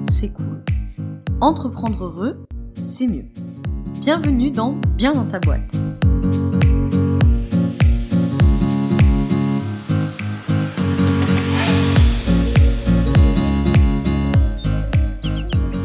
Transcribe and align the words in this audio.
c'est 0.00 0.32
cool. 0.32 0.64
Entreprendre 1.40 2.04
heureux, 2.04 2.46
c'est 2.72 3.06
mieux. 3.06 3.26
Bienvenue 4.00 4.50
dans 4.50 4.72
Bien 4.96 5.12
dans 5.12 5.26
ta 5.26 5.38
boîte. 5.40 5.76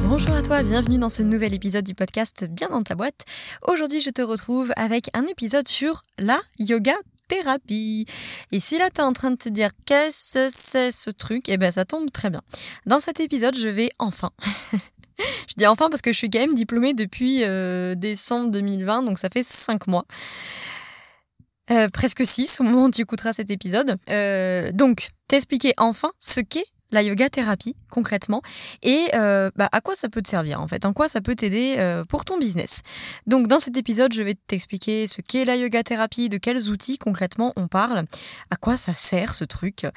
Bonjour 0.07 0.36
à 0.36 0.41
toi, 0.41 0.64
bienvenue 0.64 1.00
dans 1.00 1.09
ce 1.09 1.23
nouvel 1.23 1.54
épisode 1.54 1.86
du 1.86 1.96
podcast 1.96 2.46
Bien 2.50 2.70
dans 2.70 2.84
ta 2.84 2.96
boîte. 2.96 3.25
Aujourd'hui, 3.68 4.02
je 4.02 4.09
te 4.09 4.21
retrouve 4.21 4.71
avec 4.75 5.09
un 5.14 5.25
épisode 5.28 5.68
sur 5.68 6.04
la 6.20 6.39
yoga 6.59 6.93
thérapie. 7.32 8.05
Et 8.52 8.59
si 8.59 8.77
là 8.77 8.89
t'es 8.89 9.02
en 9.02 9.14
train 9.14 9.32
de 9.32 9.37
te 9.37 9.47
dire 9.47 9.69
qu'est-ce 9.86 10.33
que 10.33 10.50
c'est 10.50 10.92
ce 10.92 11.10
truc, 11.10 11.47
eh 11.47 11.57
ben 11.57 11.71
ça 11.71 11.86
tombe 11.86 12.11
très 12.11 12.29
bien. 12.29 12.42
Dans 12.86 13.00
cet 13.00 13.21
épisode, 13.21 13.56
je 13.57 13.69
vais 13.69 13.89
enfin. 14.00 14.32
je 15.47 15.54
dis 15.56 15.65
enfin 15.65 15.89
parce 15.89 16.01
que 16.01 16.11
je 16.11 16.18
suis 16.18 16.29
quand 16.29 16.39
même 16.39 16.54
diplômée 16.54 16.93
depuis 16.93 17.43
euh, 17.43 17.96
décembre 17.96 18.51
2020, 18.51 19.04
donc 19.04 19.18
ça 19.18 19.29
fait 19.29 19.43
5 19.43 19.87
mois. 19.87 20.06
Euh, 21.71 21.87
presque 21.87 22.25
6 22.25 22.59
au 22.59 22.64
moment 22.65 22.86
où 22.86 22.92
tu 22.92 23.01
écouteras 23.01 23.32
cet 23.32 23.50
épisode. 23.50 23.95
Euh, 24.09 24.73
donc, 24.73 25.09
t'expliquer 25.29 25.73
enfin 25.78 26.11
ce 26.20 26.42
qu'est 26.42 26.65
la 26.91 27.01
yoga 27.01 27.29
thérapie 27.29 27.75
concrètement 27.89 28.41
et 28.83 29.07
euh, 29.15 29.50
bah, 29.55 29.69
à 29.71 29.81
quoi 29.81 29.95
ça 29.95 30.09
peut 30.09 30.21
te 30.21 30.29
servir 30.29 30.61
en 30.61 30.68
fait, 30.68 30.86
en 30.86 30.93
quoi 30.93 31.07
ça 31.07 31.21
peut 31.21 31.36
t'aider 31.36 31.75
euh, 31.77 32.05
pour 32.05 32.25
ton 32.25 32.38
business? 32.38 32.81
Donc 33.27 33.47
dans 33.47 33.59
cet 33.59 33.77
épisode, 33.77 34.14
je 34.14 34.23
vais 34.23 34.36
t'expliquer 34.36 35.08
ce 35.08 35.22
qu'est 35.22 35.45
la 35.45 35.55
yoga 35.55 35.83
thérapie, 35.83 36.30
de 36.30 36.38
quels 36.38 36.69
outils 36.69 36.97
concrètement 36.97 37.53
on 37.55 37.67
parle, 37.67 38.03
à 38.50 38.55
quoi 38.55 38.77
ça 38.77 38.94
sert 38.94 39.33
ce 39.33 39.45
truc 39.45 39.88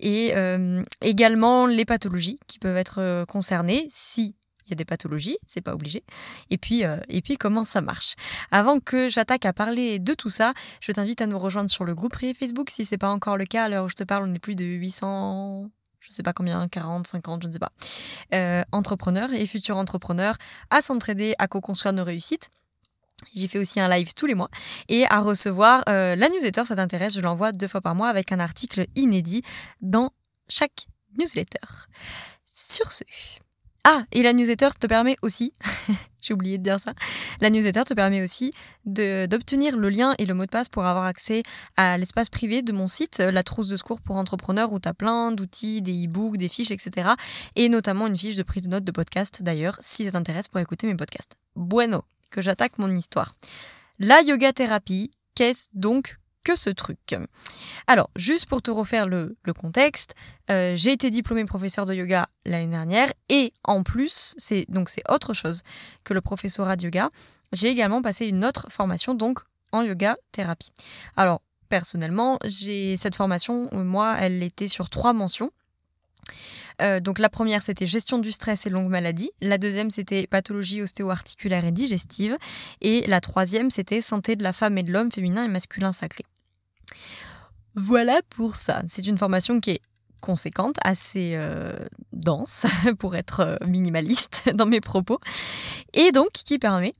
et 0.00 0.32
euh, 0.36 0.82
également 1.02 1.66
les 1.66 1.84
pathologies 1.84 2.38
qui 2.46 2.58
peuvent 2.58 2.76
être 2.76 3.24
concernées 3.26 3.86
si 3.90 4.36
il 4.66 4.70
y 4.70 4.72
a 4.72 4.76
des 4.76 4.86
pathologies, 4.86 5.36
c'est 5.46 5.60
pas 5.60 5.74
obligé. 5.74 6.04
Et 6.48 6.56
puis, 6.56 6.84
et 7.10 7.20
puis 7.20 7.36
comment 7.36 7.64
ça 7.64 7.82
marche? 7.82 8.14
Avant 8.50 8.80
que 8.80 9.10
j'attaque 9.10 9.44
à 9.44 9.52
parler 9.52 9.98
de 9.98 10.14
tout 10.14 10.30
ça, 10.30 10.54
je 10.80 10.90
t'invite 10.90 11.20
à 11.20 11.26
nous 11.26 11.38
rejoindre 11.38 11.70
sur 11.70 11.84
le 11.84 11.94
groupe 11.94 12.12
privé 12.12 12.32
Facebook 12.32 12.70
si 12.70 12.86
c'est 12.86 12.96
pas 12.96 13.10
encore 13.10 13.36
le 13.36 13.44
cas. 13.44 13.64
À 13.64 13.68
l'heure 13.68 13.84
où 13.84 13.90
je 13.90 13.94
te 13.94 14.04
parle, 14.04 14.26
on 14.26 14.32
est 14.32 14.38
plus 14.38 14.56
de 14.56 14.64
800 14.64 15.68
je 16.04 16.14
sais 16.14 16.22
pas 16.22 16.32
combien, 16.32 16.68
40, 16.68 17.06
50, 17.06 17.42
je 17.42 17.48
ne 17.48 17.52
sais 17.52 17.58
pas, 17.58 17.72
euh, 18.34 18.62
entrepreneurs 18.72 19.32
et 19.32 19.46
futurs 19.46 19.76
entrepreneurs 19.76 20.36
à 20.70 20.82
s'entraider, 20.82 21.34
à 21.38 21.48
co-construire 21.48 21.92
nos 21.92 22.04
réussites. 22.04 22.50
J'y 23.34 23.48
fais 23.48 23.58
aussi 23.58 23.80
un 23.80 23.88
live 23.88 24.12
tous 24.14 24.26
les 24.26 24.34
mois 24.34 24.50
et 24.88 25.06
à 25.06 25.20
recevoir 25.20 25.82
euh, 25.88 26.14
la 26.14 26.28
newsletter, 26.28 26.64
ça 26.64 26.76
t'intéresse, 26.76 27.14
je 27.14 27.20
l'envoie 27.20 27.52
deux 27.52 27.68
fois 27.68 27.80
par 27.80 27.94
mois 27.94 28.08
avec 28.08 28.32
un 28.32 28.40
article 28.40 28.86
inédit 28.96 29.42
dans 29.80 30.10
chaque 30.48 30.86
newsletter. 31.18 31.66
Sur 32.46 32.92
ce, 32.92 33.04
ah, 33.84 34.02
et 34.12 34.22
la 34.22 34.32
newsletter 34.32 34.70
te 34.78 34.86
permet 34.86 35.16
aussi, 35.22 35.52
j'ai 36.24 36.34
oublié 36.34 36.58
de 36.58 36.62
dire 36.62 36.80
ça, 36.80 36.92
la 37.40 37.50
newsletter 37.50 37.84
te 37.84 37.94
permet 37.94 38.22
aussi 38.22 38.52
d'obtenir 38.84 39.76
le 39.76 39.88
lien 39.88 40.14
et 40.18 40.26
le 40.26 40.34
mot 40.34 40.44
de 40.44 40.50
passe 40.50 40.68
pour 40.68 40.84
avoir 40.84 41.04
accès 41.04 41.42
à 41.76 41.98
l'espace 41.98 42.30
privé 42.30 42.62
de 42.62 42.72
mon 42.72 42.88
site, 42.88 43.18
la 43.18 43.42
trousse 43.42 43.68
de 43.68 43.76
secours 43.76 44.00
pour 44.00 44.16
entrepreneurs, 44.16 44.72
où 44.72 44.80
tu 44.80 44.88
as 44.88 44.94
plein 44.94 45.32
d'outils, 45.32 45.82
des 45.82 46.06
e-books, 46.06 46.36
des 46.36 46.48
fiches, 46.48 46.70
etc. 46.70 47.10
Et 47.56 47.68
notamment 47.68 48.06
une 48.06 48.16
fiche 48.16 48.36
de 48.36 48.42
prise 48.42 48.62
de 48.62 48.70
notes 48.70 48.84
de 48.84 48.92
podcast 48.92 49.42
d'ailleurs, 49.42 49.76
si 49.80 50.04
ça 50.04 50.12
t'intéresse 50.12 50.48
pour 50.48 50.60
écouter 50.60 50.86
mes 50.86 50.96
podcasts. 50.96 51.36
Bueno, 51.56 52.04
que 52.30 52.40
j'attaque 52.40 52.78
mon 52.78 52.94
histoire. 52.94 53.36
La 53.98 54.20
yoga 54.22 54.52
thérapie, 54.52 55.12
qu'est-ce 55.34 55.68
donc 55.72 56.18
que 56.44 56.54
ce 56.56 56.70
truc. 56.70 57.16
Alors, 57.86 58.10
juste 58.16 58.46
pour 58.46 58.62
te 58.62 58.70
refaire 58.70 59.06
le, 59.06 59.36
contexte, 59.58 60.14
euh, 60.50 60.74
j'ai 60.76 60.92
été 60.92 61.10
diplômée 61.10 61.44
professeur 61.44 61.86
de 61.86 61.94
yoga 61.94 62.28
l'année 62.44 62.68
dernière 62.68 63.10
et 63.28 63.52
en 63.64 63.82
plus, 63.82 64.34
c'est 64.36 64.66
donc 64.68 64.88
c'est 64.88 65.02
autre 65.10 65.34
chose 65.34 65.62
que 66.04 66.14
le 66.14 66.20
professorat 66.20 66.76
de 66.76 66.84
yoga. 66.84 67.08
J'ai 67.52 67.68
également 67.68 68.02
passé 68.02 68.26
une 68.26 68.44
autre 68.44 68.66
formation 68.70 69.14
donc 69.14 69.40
en 69.72 69.82
yoga 69.82 70.16
thérapie. 70.32 70.72
Alors, 71.16 71.40
personnellement, 71.68 72.38
j'ai 72.44 72.96
cette 72.96 73.16
formation, 73.16 73.68
moi, 73.72 74.16
elle 74.20 74.42
était 74.42 74.68
sur 74.68 74.90
trois 74.90 75.12
mentions. 75.12 75.50
Euh, 76.82 77.00
donc 77.00 77.18
la 77.18 77.28
première 77.28 77.62
c'était 77.62 77.86
gestion 77.86 78.18
du 78.18 78.32
stress 78.32 78.66
et 78.66 78.70
longue 78.70 78.88
maladie, 78.88 79.30
la 79.40 79.58
deuxième 79.58 79.90
c'était 79.90 80.26
pathologie 80.26 80.82
ostéo-articulaire 80.82 81.64
et 81.64 81.70
digestive, 81.70 82.36
et 82.80 83.06
la 83.06 83.20
troisième 83.20 83.70
c'était 83.70 84.00
santé 84.00 84.34
de 84.34 84.42
la 84.42 84.52
femme 84.52 84.76
et 84.78 84.82
de 84.82 84.92
l'homme 84.92 85.12
féminin 85.12 85.44
et 85.44 85.48
masculin 85.48 85.92
sacré. 85.92 86.24
Voilà 87.74 88.20
pour 88.30 88.54
ça. 88.56 88.82
C'est 88.86 89.06
une 89.06 89.18
formation 89.18 89.60
qui 89.60 89.72
est 89.72 89.80
conséquente, 90.24 90.76
assez 90.84 91.32
euh, 91.34 91.76
dense 92.12 92.66
pour 92.98 93.14
être 93.14 93.40
euh, 93.40 93.56
minimaliste 93.66 94.50
dans 94.54 94.66
mes 94.66 94.80
propos, 94.80 95.18
et 95.92 96.12
donc 96.12 96.30
qui 96.32 96.58
permet 96.58 96.94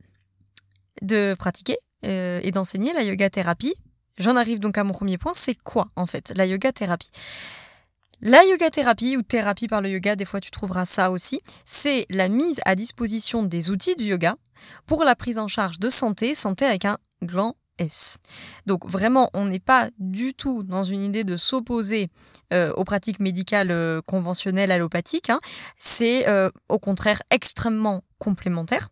de 1.00 1.34
pratiquer 1.38 1.77
euh, 2.05 2.41
et 2.43 2.50
d'enseigner 2.50 2.93
la 2.93 3.03
yoga 3.03 3.31
thérapie. 3.31 3.75
J'en 4.19 4.37
arrive 4.37 4.60
donc 4.60 4.77
à 4.78 4.84
mon 4.84 4.93
premier 4.93 5.16
point, 5.16 5.32
c'est 5.34 5.55
quoi 5.55 5.88
en 5.97 6.06
fait 6.06 6.32
la 6.37 6.44
yoga 6.47 6.71
thérapie? 6.71 7.11
La 8.21 8.44
yoga 8.44 8.71
thérapie 8.71 9.16
ou 9.16 9.22
thérapie 9.22 9.69
par 9.69 9.81
le 9.81 9.88
yoga, 9.91 10.16
des 10.16 10.25
fois 10.25 10.41
tu 10.41 10.50
trouveras 10.50 10.84
ça 10.84 11.11
aussi, 11.11 11.41
c'est 11.65 12.06
la 12.11 12.28
mise 12.28 12.61
à 12.65 12.75
disposition 12.75 13.43
des 13.43 13.71
outils 13.71 13.97
du 13.97 14.05
yoga 14.05 14.37
pour 14.87 15.05
la 15.05 15.16
prise 15.16 15.38
en 15.38 15.49
charge 15.49 15.78
de 15.78 15.91
santé, 15.91 16.34
santé 16.34 16.65
avec 16.65 16.84
un 16.84 16.99
grand 17.22 17.56
Donc 18.67 18.89
vraiment, 18.89 19.31
on 19.35 19.47
n'est 19.47 19.59
pas 19.59 19.89
du 19.99 20.35
tout 20.35 20.62
dans 20.62 20.85
une 20.85 21.03
idée 21.03 21.25
de 21.25 21.37
s'opposer 21.37 22.09
euh, 22.53 22.73
aux 22.75 22.85
pratiques 22.85 23.21
médicales 23.21 23.71
euh, 23.71 24.01
conventionnelles 24.03 24.71
allopathiques. 24.71 25.31
Hein. 25.31 25.41
C'est 25.77 26.29
euh, 26.29 26.51
au 26.69 26.79
contraire 26.79 27.23
extrêmement 27.31 28.03
complémentaire 28.19 28.89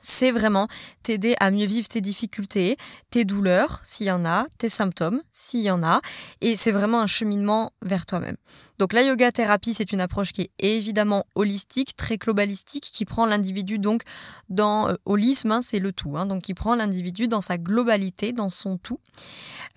c'est 0.00 0.32
vraiment 0.32 0.66
t'aider 1.02 1.36
à 1.38 1.50
mieux 1.50 1.66
vivre 1.66 1.88
tes 1.88 2.00
difficultés, 2.00 2.76
tes 3.10 3.24
douleurs, 3.24 3.80
s'il 3.84 4.06
y 4.06 4.10
en 4.10 4.24
a, 4.24 4.46
tes 4.58 4.68
symptômes, 4.68 5.22
s'il 5.30 5.60
y 5.60 5.70
en 5.70 5.82
a, 5.82 6.00
et 6.40 6.56
c'est 6.56 6.72
vraiment 6.72 7.00
un 7.00 7.06
cheminement 7.06 7.72
vers 7.82 8.06
toi-même. 8.06 8.36
Donc 8.78 8.92
la 8.92 9.02
yoga 9.02 9.30
thérapie, 9.30 9.74
c'est 9.74 9.92
une 9.92 10.00
approche 10.00 10.32
qui 10.32 10.42
est 10.42 10.50
évidemment 10.58 11.24
holistique, 11.34 11.96
très 11.96 12.16
globalistique, 12.16 12.88
qui 12.92 13.04
prend 13.04 13.26
l'individu 13.26 13.78
donc 13.78 14.02
dans 14.48 14.88
euh, 14.88 14.94
holisme, 15.04 15.52
hein, 15.52 15.60
c'est 15.62 15.78
le 15.78 15.92
tout, 15.92 16.16
hein, 16.16 16.26
donc 16.26 16.42
qui 16.42 16.54
prend 16.54 16.74
l'individu 16.74 17.28
dans 17.28 17.40
sa 17.40 17.58
globalité, 17.58 18.32
dans 18.32 18.50
son 18.50 18.78
tout, 18.78 18.98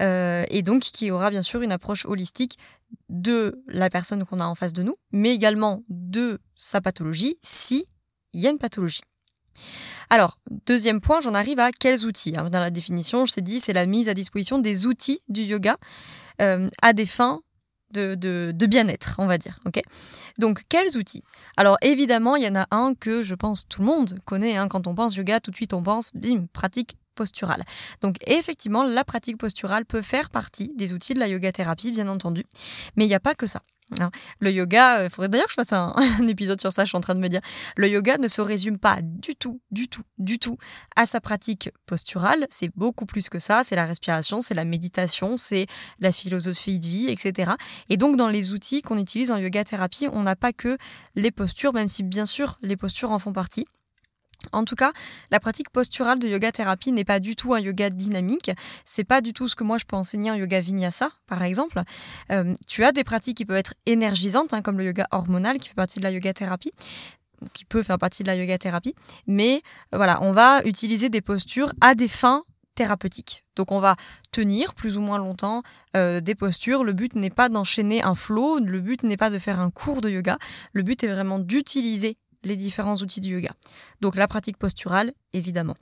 euh, 0.02 0.46
et 0.50 0.62
donc 0.62 0.82
qui 0.82 1.12
aura 1.12 1.30
bien 1.30 1.42
sûr 1.42 1.62
une 1.62 1.72
approche 1.72 2.06
holistique 2.06 2.58
de 3.10 3.64
la 3.68 3.90
personne 3.90 4.24
qu'on 4.24 4.40
a 4.40 4.46
en 4.46 4.56
face 4.56 4.74
de 4.74 4.84
nous, 4.84 4.94
mais 5.12 5.34
également 5.34 5.84
de 5.90 6.40
sa 6.56 6.82
pathologie, 6.82 7.38
si 7.42 7.86
il 8.34 8.42
y 8.42 8.48
a 8.48 8.50
une 8.50 8.58
pathologie. 8.58 9.02
Alors, 10.10 10.38
deuxième 10.66 11.02
point, 11.02 11.22
j'en 11.22 11.34
arrive 11.34 11.60
à 11.60 11.72
quels 11.72 12.06
outils. 12.06 12.36
Hein, 12.38 12.50
dans 12.50 12.60
la 12.60 12.72
définition, 12.72 13.26
je 13.26 13.34
t'ai 13.34 13.42
dit, 13.42 13.60
c'est 13.60 13.74
la 13.74 13.86
mise 13.86 14.10
à 14.10 14.14
disposition 14.14 14.60
des 14.60 14.86
outils 14.86 15.20
du 15.30 15.42
yoga 15.42 15.78
euh, 16.42 16.68
à 16.82 16.94
des 16.94 17.06
fins 17.06 17.42
de, 17.94 18.66
bien-être, 18.66 19.16
on 19.20 19.28
va 19.28 19.38
dire. 19.38 19.60
Donc, 20.38 20.64
quels 20.70 20.98
outils? 20.98 21.24
Alors, 21.58 21.78
évidemment, 21.82 22.36
il 22.36 22.44
y 22.44 22.48
en 22.48 22.56
a 22.56 22.66
un 22.72 22.96
que 22.96 23.22
je 23.22 23.36
pense 23.36 23.68
tout 23.68 23.82
le 23.82 23.88
monde 23.88 24.20
connaît. 24.26 24.58
Hein. 24.58 24.68
quand 24.68 24.88
on 24.88 24.96
pense 24.96 25.16
yoga, 25.16 25.40
tout 25.40 25.52
de 25.52 25.56
suite, 25.56 25.74
on 25.74 25.84
pense, 25.84 26.12
bim, 26.14 26.48
pratique 26.52 26.98
posturale. 27.14 27.64
Donc 28.02 28.18
effectivement, 28.28 28.84
la 28.84 29.04
pratique 29.04 29.38
posturale 29.38 29.86
peut 29.86 30.02
faire 30.02 30.30
partie 30.30 30.74
des 30.76 30.94
outils 30.94 31.14
de 31.14 31.20
la 31.20 31.28
yoga 31.28 31.52
thérapie, 31.52 31.92
bien 31.92 32.08
entendu. 32.08 32.44
Mais 32.96 33.06
il 33.06 33.08
n'y 33.08 33.16
a 33.16 33.20
pas 33.20 33.36
que 33.36 33.48
ça. 33.48 33.62
Hein. 34.00 34.12
Le 34.40 34.52
yoga, 34.52 35.02
il 35.02 35.06
euh, 35.06 35.10
faudrait 35.10 35.30
d'ailleurs 35.30 35.48
que 35.48 35.52
je 35.52 35.56
fasse 35.56 35.74
un, 35.74 35.94
épisode 36.28 36.60
sur 36.60 36.72
ça, 36.72 36.84
je 36.84 36.90
suis 36.90 36.98
en 36.98 37.02
train 37.02 37.16
de 37.16 37.20
me 37.20 37.28
dire. 37.28 37.42
Le 37.78 37.88
yoga 37.90 38.18
ne 38.18 38.28
se 38.28 38.42
résume 38.42 38.80
pas 38.80 39.00
du 39.02 39.36
tout, 39.36 39.62
du 39.72 39.88
tout, 39.88 40.04
du 40.18 40.40
tout 40.40 40.58
à 40.96 41.06
sa 41.06 41.22
pratique 41.22 41.70
posturale. 41.86 42.46
C'est 42.50 42.72
beaucoup 42.76 43.06
plus 43.06 43.30
que 43.30 43.40
ça. 43.40 43.64
C'est 43.64 43.76
la 43.76 43.86
respiration, 43.86 44.42
c'est 44.42 44.56
la 44.56 44.66
méditation, 44.66 45.38
c'est 45.38 45.68
la 46.00 46.12
philosophie 46.12 46.80
de 46.80 46.88
vie, 46.88 47.10
etc. 47.10 47.52
Et 47.90 47.98
donc, 47.98 48.18
dans 48.18 48.30
les 48.30 48.54
outils 48.54 48.82
qu'on 48.82 48.98
utilise 48.98 49.32
en 49.32 49.38
yoga 49.38 49.64
thérapie, 49.64 50.08
on 50.12 50.24
n'a 50.24 50.36
pas 50.36 50.54
que 50.54 50.78
les 51.16 51.32
postures, 51.32 51.74
même 51.74 51.88
si 51.88 52.04
bien 52.04 52.26
sûr 52.26 52.58
les 52.62 52.78
postures 52.78 53.12
en 53.12 53.20
font 53.20 53.34
partie. 53.34 53.66
En 54.52 54.66
tout 54.66 54.76
cas, 54.76 54.92
la 55.32 55.40
pratique 55.40 55.70
posturale 55.70 56.20
de 56.20 56.28
yoga 56.28 56.52
thérapie 56.52 56.92
n'est 56.92 57.06
pas 57.06 57.20
du 57.20 57.36
tout 57.36 57.54
un 57.54 57.60
yoga 57.60 57.90
dynamique. 57.90 58.52
C'est 58.86 59.04
pas 59.04 59.22
du 59.22 59.34
tout 59.34 59.48
ce 59.48 59.56
que 59.56 59.64
moi 59.64 59.78
je 59.78 59.86
peux 59.86 59.96
enseigner 59.96 60.32
en 60.32 60.36
yoga 60.36 60.60
vinyasa, 60.60 61.12
par 61.28 61.44
exemple. 61.44 61.82
Euh, 62.32 62.54
tu 62.68 62.84
as 62.84 62.92
des 62.92 63.04
pratiques 63.04 63.38
qui 63.38 63.46
peuvent 63.46 63.58
être 63.58 63.74
énergisantes, 63.86 64.54
hein, 64.54 64.62
comme 64.62 64.78
le 64.78 64.86
yoga 64.86 65.08
hormonal 65.12 65.58
qui 65.58 65.70
fait 65.70 65.76
partie 65.76 66.00
de 66.00 66.04
la 66.04 66.12
yoga 66.12 66.34
thérapie 66.34 66.72
qui 67.52 67.66
peut 67.66 67.84
faire 67.84 67.98
partie 67.98 68.24
de 68.24 68.28
la 68.28 68.36
yoga 68.36 68.58
thérapie, 68.58 68.96
mais 69.28 69.62
euh, 69.94 69.98
voilà, 69.98 70.20
on 70.22 70.32
va 70.32 70.64
utiliser 70.64 71.10
des 71.10 71.20
postures 71.20 71.74
à 71.82 71.94
des 71.94 72.08
fins 72.08 72.44
thérapeutiques. 72.76 73.44
Donc 73.56 73.72
on 73.72 73.80
va 73.80 73.96
tenir 74.32 74.74
plus 74.74 74.98
ou 74.98 75.02
moins 75.02 75.20
longtemps 75.20 75.62
euh, 75.96 76.22
des 76.22 76.36
postures. 76.36 76.84
Le 76.84 76.94
but 76.94 77.16
n'est 77.16 77.30
pas 77.30 77.50
d'enchaîner 77.50 78.02
un 78.04 78.16
flow, 78.16 78.60
le 78.60 78.80
but 78.82 79.04
n'est 79.04 79.18
pas 79.18 79.30
de 79.30 79.38
faire 79.40 79.60
un 79.60 79.70
cours 79.70 80.02
de 80.02 80.10
yoga. 80.10 80.38
Le 80.74 80.82
but 80.82 81.04
est 81.04 81.08
vraiment 81.08 81.40
d'utiliser 81.40 82.18
les 82.44 82.56
différents 82.56 82.96
outils 82.96 83.22
du 83.22 83.30
yoga. 83.30 83.52
Donc 84.02 84.16
la 84.16 84.28
pratique 84.28 84.58
posturale, 84.58 85.14
évidemment. 85.34 85.76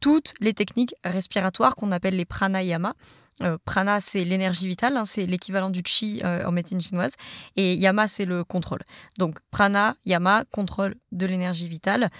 Toutes 0.00 0.34
les 0.40 0.52
techniques 0.52 0.94
respiratoires 1.04 1.76
qu'on 1.76 1.92
appelle 1.92 2.16
les 2.16 2.24
pranayama. 2.24 2.94
Euh, 3.42 3.58
prana, 3.64 4.00
c'est 4.00 4.24
l'énergie 4.24 4.68
vitale, 4.68 4.96
hein, 4.96 5.04
c'est 5.04 5.26
l'équivalent 5.26 5.70
du 5.70 5.82
chi 5.84 6.20
euh, 6.24 6.46
en 6.46 6.52
médecine 6.52 6.80
chinoise. 6.80 7.14
Et 7.56 7.74
yama, 7.74 8.06
c'est 8.06 8.26
le 8.26 8.44
contrôle. 8.44 8.82
Donc 9.18 9.38
prana, 9.50 9.96
yama, 10.06 10.44
contrôle 10.52 10.94
de 11.10 11.26
l'énergie 11.26 11.68
vitale, 11.68 12.10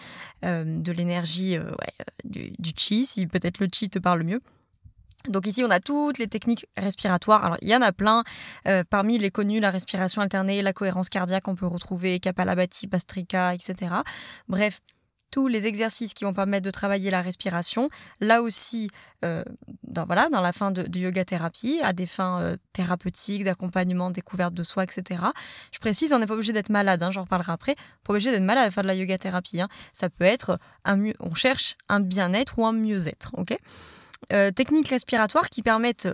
euh, 0.44 0.64
de 0.66 0.92
l'énergie 0.92 1.56
du, 2.24 2.50
du, 2.58 2.72
chi, 2.76 3.06
si 3.06 3.26
peut-être 3.28 3.60
le 3.60 3.68
chi 3.72 3.88
te 3.88 4.00
parle 4.00 4.24
mieux. 4.24 4.40
Donc 5.28 5.46
ici, 5.46 5.64
on 5.64 5.70
a 5.70 5.80
toutes 5.80 6.18
les 6.18 6.26
techniques 6.26 6.66
respiratoires. 6.76 7.44
Alors, 7.44 7.56
il 7.62 7.68
y 7.68 7.76
en 7.76 7.82
a 7.82 7.92
plein. 7.92 8.22
Euh, 8.68 8.84
parmi 8.88 9.18
les 9.18 9.30
connues, 9.30 9.60
la 9.60 9.70
respiration 9.70 10.20
alternée, 10.20 10.60
la 10.60 10.72
cohérence 10.72 11.08
cardiaque, 11.08 11.48
on 11.48 11.54
peut 11.54 11.66
retrouver 11.66 12.20
Kapalabhati, 12.20 12.86
Bastrika, 12.86 13.54
etc. 13.54 13.94
Bref, 14.48 14.80
tous 15.34 15.48
les 15.48 15.66
exercices 15.66 16.14
qui 16.14 16.22
vont 16.22 16.32
permettre 16.32 16.64
de 16.64 16.70
travailler 16.70 17.10
la 17.10 17.20
respiration. 17.20 17.90
Là 18.20 18.40
aussi, 18.40 18.88
euh, 19.24 19.42
dans, 19.82 20.06
voilà, 20.06 20.28
dans 20.28 20.40
la 20.40 20.52
fin 20.52 20.70
de, 20.70 20.86
yoga 20.96 21.24
thérapie, 21.24 21.80
à 21.82 21.92
des 21.92 22.06
fins 22.06 22.40
euh, 22.40 22.56
thérapeutiques, 22.72 23.42
d'accompagnement, 23.42 24.10
découverte 24.10 24.54
de 24.54 24.62
soi, 24.62 24.84
etc. 24.84 25.24
Je 25.72 25.80
précise, 25.80 26.12
on 26.12 26.20
n'est 26.20 26.26
pas 26.26 26.34
obligé 26.34 26.52
d'être 26.52 26.68
malade, 26.68 27.02
hein, 27.02 27.10
j'en 27.10 27.22
reparlerai 27.22 27.50
après. 27.50 27.74
Pas 28.04 28.12
obligé 28.12 28.30
d'être 28.30 28.44
malade 28.44 28.68
à 28.68 28.70
faire 28.70 28.84
de 28.84 28.88
la 28.88 28.94
yoga 28.94 29.18
thérapie. 29.18 29.60
Hein. 29.60 29.68
Ça 29.92 30.08
peut 30.08 30.24
être 30.24 30.56
un 30.84 30.96
mieux, 30.96 31.14
on 31.18 31.34
cherche 31.34 31.76
un 31.88 31.98
bien-être 31.98 32.58
ou 32.60 32.66
un 32.66 32.72
mieux-être, 32.72 33.32
ok? 33.32 33.56
Euh, 34.32 34.50
techniques 34.50 34.88
respiratoires 34.88 35.48
qui 35.50 35.62
permettent 35.62 36.08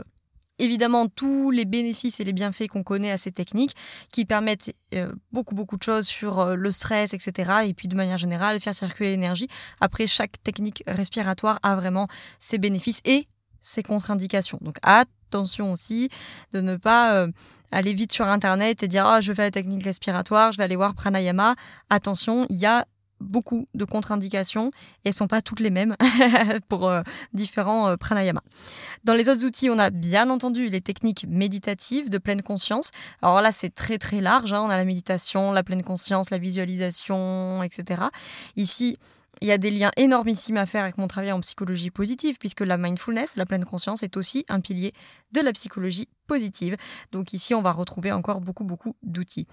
évidemment 0.59 1.09
tous 1.09 1.51
les 1.51 1.65
bénéfices 1.65 2.21
et 2.21 2.25
les 2.25 2.33
bienfaits 2.35 2.69
qu'on 2.69 2.83
connaît 2.83 3.11
à 3.11 3.17
ces 3.17 3.33
techniques, 3.33 3.75
qui 4.13 4.25
permettent 4.25 4.75
euh, 4.95 5.13
beaucoup 5.33 5.55
beaucoup 5.55 5.77
de 5.77 5.83
choses 5.83 6.07
sur 6.07 6.41
euh, 6.41 6.55
le 6.55 6.71
stress, 6.71 7.15
etc. 7.15 7.51
Et 7.67 7.75
puis 7.75 7.89
de 7.89 7.97
manière 7.97 8.19
générale, 8.19 8.61
faire 8.61 8.75
circuler 8.75 9.11
l'énergie. 9.11 9.49
Après, 9.81 10.07
chaque 10.07 10.43
technique 10.43 10.83
respiratoire 10.87 11.59
a 11.63 11.77
vraiment 11.77 12.07
ses 12.39 12.59
bénéfices 12.59 13.01
et 13.05 13.27
ses 13.61 13.83
contre-indications. 13.83 14.59
Donc 14.61 14.77
attention 14.83 15.73
aussi 15.73 16.09
de 16.53 16.61
ne 16.61 16.77
pas 16.77 17.27
aller 17.71 17.93
vite 17.93 18.13
sur 18.13 18.27
Internet 18.27 18.83
et 18.83 18.89
dire 18.89 19.07
ah 19.07 19.21
je 19.21 19.33
fais 19.33 19.43
la 19.43 19.51
technique 19.51 19.85
respiratoire, 19.85 20.53
je 20.53 20.59
vais 20.59 20.65
aller 20.65 20.77
voir 20.77 20.95
pranayama. 20.95 21.55
Attention, 21.91 22.47
il 22.49 22.57
y 22.57 22.67
a 22.67 22.87
beaucoup 23.21 23.67
de 23.75 23.85
contre-indications 23.85 24.71
et 25.05 25.13
sont 25.13 25.27
pas 25.27 25.43
toutes 25.43 25.61
les 25.61 25.71
mêmes 25.71 25.97
pour 26.69 26.89
euh, 26.89 27.03
différents 27.33 27.89
euh, 27.89 27.97
pranayama. 27.97 28.43
Dans 29.05 29.15
les 29.15 29.29
autres 29.29 29.45
outils, 29.45 29.71
on 29.71 29.79
a 29.79 29.91
bien 29.91 30.31
entendu 30.31 30.69
les 30.69 30.81
techniques 30.81 31.27
méditatives 31.29 32.11
de 32.11 32.19
pleine 32.19 32.43
conscience. 32.43 32.91
Alors 33.23 33.41
là, 33.41 33.53
c'est 33.53 33.75
très 33.75 33.99
très 33.99 34.21
large. 34.21 34.53
Hein. 34.53 34.63
On 34.63 34.71
a 34.71 34.77
la 34.77 34.85
méditation, 34.85 35.53
la 35.53 35.63
pleine 35.63 35.83
conscience, 35.83 36.31
la 36.31 36.39
visualisation, 36.39 37.63
etc. 37.63 38.03
Ici, 38.57 38.99
il 39.41 39.49
y 39.49 39.53
a 39.53 39.59
des 39.59 39.71
liens 39.71 39.91
énormissimes 39.97 40.59
à 40.59 40.67
faire 40.67 40.83
avec 40.83 40.99
mon 40.99 41.07
travail 41.07 41.33
en 41.33 41.41
psychologie 41.41 41.91
positive, 41.91 42.37
puisque 42.39 42.61
la 42.61 42.77
mindfulness, 42.77 43.37
la 43.37 43.47
pleine 43.47 43.65
conscience, 43.65 44.03
est 44.03 44.17
aussi 44.17 44.45
un 44.49 44.61
pilier 44.61 44.93
de 45.33 45.41
la 45.41 45.53
psychologie 45.53 46.09
positive. 46.27 46.77
Donc 47.13 47.33
ici, 47.33 47.55
on 47.55 47.63
va 47.63 47.73
retrouver 47.73 48.13
encore 48.13 48.41
beaucoup, 48.41 48.65
beaucoup 48.65 48.95
d'outils. 49.03 49.47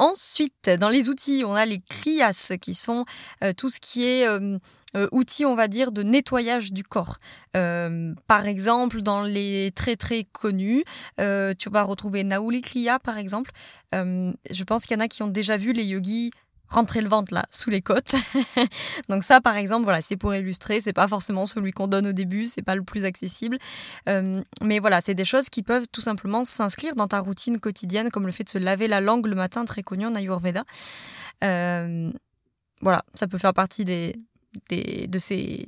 Ensuite, 0.00 0.70
dans 0.80 0.88
les 0.88 1.10
outils, 1.10 1.44
on 1.46 1.54
a 1.54 1.66
les 1.66 1.78
crias 1.78 2.52
qui 2.58 2.72
sont 2.72 3.04
euh, 3.44 3.52
tout 3.52 3.68
ce 3.68 3.80
qui 3.80 4.06
est 4.06 4.26
euh, 4.26 4.56
euh, 4.96 5.06
outils, 5.12 5.44
on 5.44 5.54
va 5.54 5.68
dire, 5.68 5.92
de 5.92 6.02
nettoyage 6.02 6.72
du 6.72 6.84
corps. 6.84 7.18
par 7.52 8.46
exemple, 8.46 9.02
dans 9.02 9.22
les 9.22 9.72
très 9.76 9.96
très 9.96 10.24
connus, 10.24 10.84
tu 11.18 11.68
vas 11.70 11.82
retrouver 11.82 12.24
Nauli 12.24 12.62
Kriya, 12.62 12.98
par 12.98 13.18
exemple. 13.18 13.50
je 13.92 14.64
pense 14.64 14.86
qu'il 14.86 14.96
y 14.96 15.00
en 15.00 15.04
a 15.04 15.08
qui 15.08 15.22
ont 15.22 15.28
déjà 15.28 15.58
vu 15.58 15.74
les 15.74 15.84
yogis 15.84 16.30
rentrer 16.70 17.00
le 17.00 17.08
ventre 17.08 17.34
là 17.34 17.44
sous 17.50 17.68
les 17.68 17.82
côtes. 17.82 18.14
Donc 19.08 19.24
ça 19.24 19.40
par 19.40 19.56
exemple 19.56 19.84
voilà 19.84 20.00
c'est 20.00 20.16
pour 20.16 20.34
illustrer, 20.34 20.80
c'est 20.80 20.92
pas 20.92 21.08
forcément 21.08 21.44
celui 21.44 21.72
qu'on 21.72 21.88
donne 21.88 22.06
au 22.06 22.12
début, 22.12 22.46
c'est 22.46 22.62
pas 22.62 22.74
le 22.74 22.82
plus 22.82 23.04
accessible, 23.04 23.58
euh, 24.08 24.40
mais 24.62 24.78
voilà 24.78 25.00
c'est 25.00 25.14
des 25.14 25.24
choses 25.24 25.50
qui 25.50 25.62
peuvent 25.62 25.86
tout 25.92 26.00
simplement 26.00 26.44
s'inscrire 26.44 26.94
dans 26.94 27.08
ta 27.08 27.20
routine 27.20 27.60
quotidienne 27.60 28.10
comme 28.10 28.26
le 28.26 28.32
fait 28.32 28.44
de 28.44 28.48
se 28.48 28.58
laver 28.58 28.88
la 28.88 29.00
langue 29.00 29.26
le 29.26 29.34
matin 29.34 29.64
très 29.64 29.82
connu 29.82 30.06
en 30.06 30.14
Ayurveda. 30.14 30.64
Euh, 31.44 32.10
voilà 32.80 33.02
ça 33.14 33.26
peut 33.26 33.38
faire 33.38 33.54
partie 33.54 33.84
des, 33.84 34.16
des 34.68 35.06
de 35.06 35.18
ces 35.18 35.66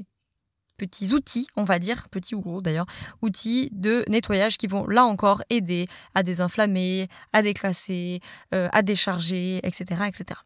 petits 0.83 1.13
outils, 1.13 1.47
on 1.57 1.63
va 1.63 1.79
dire, 1.79 2.09
petits 2.11 2.35
ou 2.35 2.41
gros 2.41 2.61
d'ailleurs, 2.61 2.87
outils 3.23 3.69
de 3.73 4.05
nettoyage 4.09 4.59
qui 4.59 4.67
vont 4.67 4.87
là 4.87 5.05
encore 5.05 5.43
aider 5.49 5.87
à 6.15 6.25
désinflammer, 6.25 7.09
à 7.33 7.43
déclasser, 7.43 8.21
euh, 8.53 8.69
à 8.73 8.83
décharger, 8.83 9.59
etc., 9.59 10.03
etc. 10.09 10.41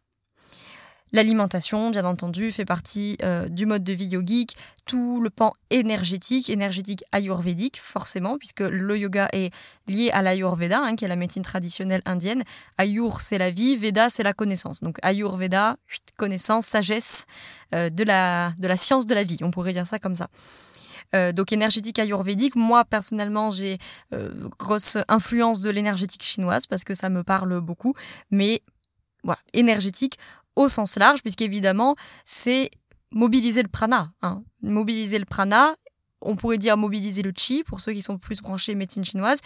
L'alimentation, 1.13 1.89
bien 1.89 2.03
entendu, 2.03 2.51
fait 2.51 2.65
partie 2.65 3.17
euh, 3.23 3.47
du 3.47 3.65
mode 3.65 3.83
de 3.83 3.93
vie 3.93 4.07
yogique, 4.07 4.57
tout 4.85 5.21
le 5.21 5.29
pan 5.29 5.53
énergétique, 5.69 6.49
énergétique 6.49 7.03
ayurvédique, 7.13 7.79
forcément, 7.79 8.37
puisque 8.37 8.59
le 8.59 8.97
yoga 8.97 9.29
est 9.31 9.53
lié 9.87 10.09
à 10.11 10.21
l'ayurveda, 10.21 10.81
hein, 10.81 10.95
qui 10.95 11.05
est 11.05 11.07
la 11.07 11.15
médecine 11.15 11.43
traditionnelle 11.43 12.01
indienne. 12.05 12.43
Ayur, 12.77 13.21
c'est 13.21 13.37
la 13.37 13.51
vie, 13.51 13.77
Veda, 13.77 14.09
c'est 14.09 14.23
la 14.23 14.33
connaissance. 14.33 14.81
Donc 14.81 14.97
ayurveda, 15.01 15.77
connaissance, 16.17 16.65
sagesse 16.65 17.25
euh, 17.73 17.89
de, 17.89 18.03
la, 18.03 18.53
science 18.75 19.05
de 19.05 19.15
la 19.15 19.23
vie, 19.23 19.37
on 19.41 19.51
pourrait 19.51 19.73
dire 19.73 19.87
ça 19.87 19.99
comme 19.99 20.15
ça. 20.15 20.27
Euh, 21.15 21.31
donc 21.31 21.53
énergétique 21.53 21.99
ayurvédique, 21.99 22.57
moi 22.57 22.83
personnellement 22.83 23.49
j'ai 23.49 23.77
grosse 24.59 24.97
influence 25.07 25.61
de 25.61 25.69
l'énergétique 25.69 26.23
chinoise 26.23 26.67
parce 26.67 26.83
que 26.83 26.93
ça 26.95 27.07
me 27.07 27.23
parle 27.23 27.61
beaucoup, 27.61 27.93
mais 28.29 28.61
voilà, 29.23 29.39
énergétique, 29.53 30.17
au 30.57 30.67
sens 30.67 30.97
large, 30.97 31.21
puisqu'évidemment, 31.21 31.95
c'est 32.25 32.69
mobiliser 33.13 33.61
le 33.61 33.69
prana. 33.69 34.11
Hein. 34.21 34.43
Mobiliser 34.63 35.19
le 35.19 35.25
prana, 35.25 35.75
on 36.21 36.35
pourrait 36.35 36.57
dire 36.57 36.75
mobiliser 36.75 37.21
le 37.21 37.31
chi, 37.37 37.63
pour 37.63 37.79
ceux 37.79 37.93
qui 37.93 38.01
sont 38.01 38.17
plus 38.17 38.41
branchés 38.41 38.75
médecine 38.75 39.05
chinoise, 39.05 39.39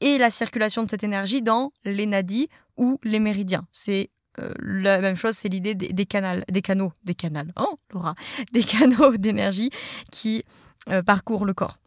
et 0.00 0.18
la 0.18 0.30
circulation 0.30 0.84
de 0.84 0.90
cette 0.90 1.02
énergie 1.02 1.42
dans 1.42 1.72
les 1.84 2.06
nadis 2.06 2.48
ou 2.76 3.00
les 3.02 3.18
méridiens. 3.18 3.66
C'est 3.72 4.10
euh, 4.38 4.52
la 4.60 5.00
même 5.00 5.16
chose, 5.16 5.36
c'est 5.36 5.48
l'idée 5.48 5.74
des, 5.74 6.06
canaux, 6.06 6.42
des 6.50 6.62
canaux, 6.62 6.92
des 7.02 7.14
canaux, 7.14 7.50
oh 7.58 7.76
Laura, 7.92 8.14
des 8.52 8.62
canaux 8.62 9.16
d'énergie 9.16 9.70
qui 10.12 10.44
euh, 10.90 11.02
parcourent 11.02 11.46
le 11.46 11.54
corps. 11.54 11.78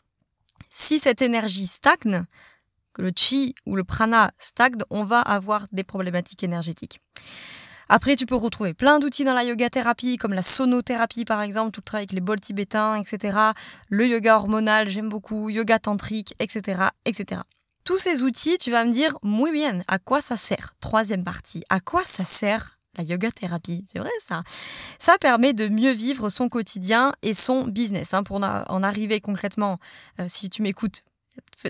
Si 0.69 0.97
cette 0.99 1.21
énergie 1.21 1.67
stagne, 1.67 2.25
que 2.93 3.03
le 3.03 3.11
chi 3.15 3.55
ou 3.65 3.75
le 3.75 3.83
prana 3.83 4.31
stagne, 4.37 4.75
on 4.89 5.03
va 5.03 5.21
avoir 5.21 5.67
des 5.71 5.83
problématiques 5.83 6.43
énergétiques. 6.43 6.99
Après, 7.93 8.15
tu 8.15 8.25
peux 8.25 8.37
retrouver 8.37 8.73
plein 8.73 8.99
d'outils 8.99 9.25
dans 9.25 9.33
la 9.33 9.43
yoga 9.43 9.69
thérapie, 9.69 10.15
comme 10.15 10.31
la 10.31 10.43
sonothérapie 10.43 11.25
par 11.25 11.41
exemple, 11.41 11.71
tout 11.71 11.81
le 11.81 11.83
travail 11.83 12.03
avec 12.03 12.13
les 12.13 12.21
bols 12.21 12.39
tibétains, 12.39 12.95
etc. 12.95 13.37
Le 13.89 14.07
yoga 14.07 14.37
hormonal, 14.37 14.87
j'aime 14.87 15.09
beaucoup, 15.09 15.49
yoga 15.49 15.77
tantrique, 15.77 16.33
etc., 16.39 16.83
etc. 17.03 17.41
Tous 17.83 17.97
ces 17.97 18.23
outils, 18.23 18.57
tu 18.57 18.71
vas 18.71 18.85
me 18.85 18.93
dire, 18.93 19.17
muy 19.23 19.51
bien, 19.51 19.79
à 19.89 19.99
quoi 19.99 20.21
ça 20.21 20.37
sert? 20.37 20.75
Troisième 20.79 21.25
partie, 21.25 21.65
à 21.69 21.81
quoi 21.81 22.03
ça 22.05 22.23
sert 22.23 22.77
la 22.97 23.03
yoga 23.03 23.29
thérapie, 23.29 23.85
c'est 23.91 23.99
vrai 23.99 24.09
ça. 24.19 24.43
Ça 24.97 25.17
permet 25.17 25.53
de 25.53 25.67
mieux 25.67 25.91
vivre 25.91 26.29
son 26.29 26.47
quotidien 26.47 27.13
et 27.21 27.33
son 27.33 27.63
business. 27.63 28.13
Hein, 28.13 28.23
pour 28.23 28.37
en 28.37 28.83
arriver 28.83 29.19
concrètement, 29.19 29.79
euh, 30.19 30.25
si 30.27 30.49
tu 30.49 30.61
m'écoutes 30.61 31.03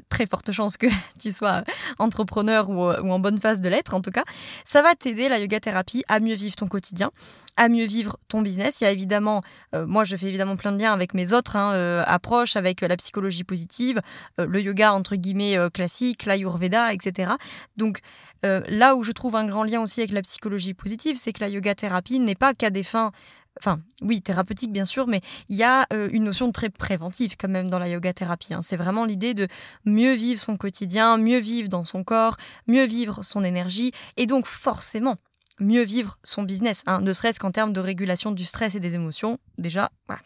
très 0.10 0.26
forte 0.26 0.52
chance 0.52 0.78
que 0.78 0.88
tu 1.20 1.32
sois 1.32 1.64
entrepreneur 2.00 2.70
ou, 2.70 2.82
en 2.82 3.20
bonne 3.20 3.38
phase 3.38 3.62
de 3.62 3.70
l'être 3.70 3.94
en 3.94 4.02
tout 4.02 4.12
cas, 4.12 4.24
ça 4.64 4.82
va 4.82 4.96
t'aider 4.96 5.30
la 5.30 5.40
yoga 5.40 5.60
thérapie 5.60 6.04
à 6.08 6.20
mieux 6.20 6.36
vivre 6.36 6.56
ton 6.56 6.68
quotidien, 6.68 7.12
à 7.58 7.70
mieux 7.70 7.86
vivre 7.86 8.18
ton 8.28 8.42
business. 8.42 8.82
Il 8.82 8.86
y 8.86 8.88
a 8.88 8.92
évidemment, 8.92 9.44
euh, 9.76 9.86
moi 9.86 10.04
je 10.04 10.16
fais 10.16 10.28
évidemment 10.28 10.56
plein 10.56 10.72
de 10.72 10.80
liens 10.80 10.94
avec 10.94 11.14
mes 11.14 11.34
autres 11.34 11.56
hein, 11.56 11.74
euh, 11.74 12.04
approches, 12.06 12.56
avec 12.56 12.82
la 12.82 12.96
psychologie 12.98 13.44
positive, 13.44 14.02
euh, 14.40 14.46
le 14.46 14.62
yoga 14.62 14.94
entre 14.94 15.16
guillemets 15.16 15.58
classique, 15.74 16.26
l'ayurveda, 16.26 16.94
etc. 16.94 17.32
Donc 17.78 18.00
là 18.44 18.96
où 18.96 19.04
je 19.04 19.12
trouve 19.12 19.36
un 19.36 19.46
grand 19.46 19.64
lien 19.64 19.82
aussi 19.82 20.00
avec 20.00 20.14
la 20.14 20.24
psychologie 20.24 20.74
positive, 20.74 21.16
c'est 21.16 21.32
que 21.32 21.42
la 21.42 21.50
yoga 21.50 21.76
thérapie 21.76 22.20
n'est 22.20 22.36
pas 22.36 22.56
qu'à 22.56 22.72
des 22.72 22.82
fins 22.82 23.12
enfin 23.60 23.80
oui, 24.02 24.22
thérapeutique 24.22 24.72
bien 24.72 24.86
sûr, 24.86 25.08
mais 25.08 25.22
il 25.50 25.56
y 25.56 25.64
a 25.64 25.86
euh, 25.94 26.10
une 26.12 26.24
notion 26.24 26.52
très 26.52 26.70
préventive 26.70 27.36
quand 27.38 27.50
même 27.50 27.70
dans 27.70 27.80
la 27.80 27.88
yoga 27.88 28.14
thérapie. 28.14 28.54
Hein. 28.54 28.62
C'est 28.62 28.78
vraiment 28.78 29.06
l'idée 29.06 29.34
de 29.34 29.48
mieux 29.86 30.14
vivre 30.14 30.40
son 30.40 30.58
quotidien, 30.58 31.18
mieux 31.18 31.40
vivre 31.40 31.70
dans 31.70 31.86
son 31.86 32.04
corps, 32.04 32.38
mieux 32.68 32.86
vivre 32.86 33.24
son 33.24 33.44
énergie, 33.44 33.92
et 34.18 34.26
donc 34.26 34.46
forcément 34.46 35.18
mieux 35.60 35.84
vivre 35.84 36.18
son 36.24 36.44
business, 36.44 36.84
hein, 36.88 37.02
ne 37.02 37.14
serait-ce 37.14 37.40
qu'en 37.40 37.52
termes 37.52 37.72
de 37.72 37.80
régulation 37.80 38.32
du 38.32 38.46
stress 38.46 38.76
et 38.76 38.80
des 38.80 38.96
émotions. 38.96 39.38
Déjà, 39.58 39.92
voilà. 40.08 40.22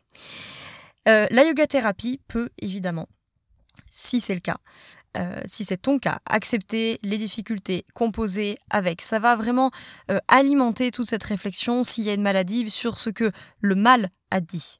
Euh, 1.07 1.27
la 1.29 1.43
yoga 1.43 1.67
thérapie 1.67 2.19
peut 2.27 2.49
évidemment, 2.61 3.07
si 3.89 4.21
c'est 4.21 4.33
le 4.33 4.39
cas, 4.39 4.57
euh, 5.15 5.41
si 5.45 5.63
c'est 5.63 5.77
ton 5.77 5.99
cas, 5.99 6.19
accepter 6.29 6.99
les 7.03 7.17
difficultés, 7.17 7.85
composer 7.93 8.57
avec. 8.69 9.01
Ça 9.01 9.19
va 9.19 9.35
vraiment 9.35 9.71
euh, 10.11 10.19
alimenter 10.27 10.91
toute 10.91 11.07
cette 11.07 11.23
réflexion 11.23 11.83
s'il 11.83 12.03
y 12.03 12.09
a 12.09 12.13
une 12.13 12.21
maladie 12.21 12.69
sur 12.69 12.97
ce 12.97 13.09
que 13.09 13.31
le 13.61 13.75
mal 13.75 14.09
a 14.31 14.41
dit. 14.41 14.79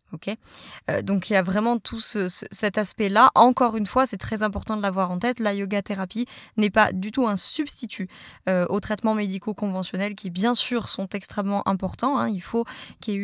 euh, 0.89 1.01
donc 1.01 1.29
il 1.29 1.33
y 1.33 1.35
a 1.35 1.41
vraiment 1.41 1.77
tout 1.77 1.99
cet 1.99 2.77
aspect-là. 2.77 3.31
Encore 3.35 3.75
une 3.75 3.85
fois, 3.85 4.05
c'est 4.05 4.17
très 4.17 4.43
important 4.43 4.77
de 4.77 4.81
l'avoir 4.81 5.11
en 5.11 5.19
tête. 5.19 5.39
La 5.39 5.53
yoga 5.53 5.81
thérapie 5.81 6.25
n'est 6.57 6.69
pas 6.69 6.91
du 6.91 7.11
tout 7.11 7.27
un 7.27 7.37
substitut 7.37 8.07
aux 8.47 8.79
traitements 8.79 9.15
médicaux 9.15 9.53
conventionnels 9.53 10.15
qui, 10.15 10.29
bien 10.29 10.55
sûr, 10.55 10.87
sont 10.89 11.07
extrêmement 11.09 11.67
importants. 11.67 12.17
Hein. 12.17 12.29
Il 12.29 12.41
faut 12.41 12.65
qu'il 13.01 13.21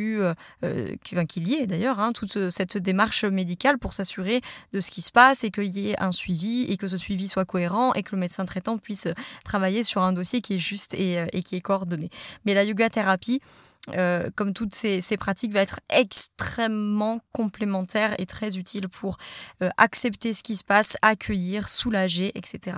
y 1.47 1.53
ait 1.55 1.67
d'ailleurs, 1.67 1.99
toute 2.13 2.49
cette 2.49 2.77
démarche 2.77 3.25
médicale 3.25 3.77
pour 3.77 3.93
s'assurer 3.93 4.41
de 4.73 4.81
ce 4.81 4.91
qui 4.91 5.01
se 5.01 5.11
passe 5.11 5.43
et 5.43 5.51
qu'il 5.51 5.77
y 5.77 5.91
ait 5.91 6.01
un 6.01 6.11
suivi 6.11 6.65
et 6.69 6.77
que 6.77 6.87
ce 6.87 6.97
suivi 6.97 7.27
soit 7.27 7.45
cohérent 7.45 7.93
et 7.93 8.03
que 8.03 8.15
le 8.15 8.19
médecin 8.19 8.45
traitant 8.45 8.77
puisse 8.77 9.07
travailler 9.43 9.83
sur 9.83 10.01
un 10.01 10.13
dossier 10.13 10.41
qui 10.41 10.55
est 10.55 10.59
juste 10.59 10.93
et, 10.95 11.19
euh, 11.19 11.25
qui 11.43 11.55
est 11.55 11.61
coordonné. 11.61 12.09
Mais 12.45 12.53
la 12.53 12.63
yoga 12.63 12.89
thérapie, 12.89 13.41
euh, 13.89 14.29
comme 14.35 14.53
toutes 14.53 14.75
ces, 14.75 15.01
pratiques, 15.17 15.53
va 15.53 15.61
être 15.61 15.79
extrêmement 15.89 17.19
complémentaire 17.31 18.13
et 18.19 18.25
très 18.25 18.57
utile 18.57 18.87
pour 18.89 19.17
euh, 19.61 19.69
accepter 19.77 20.33
ce 20.33 20.43
qui 20.43 20.55
se 20.55 20.63
passe, 20.63 20.97
accueillir, 21.01 21.67
soulager, 21.67 22.31
etc. 22.35 22.77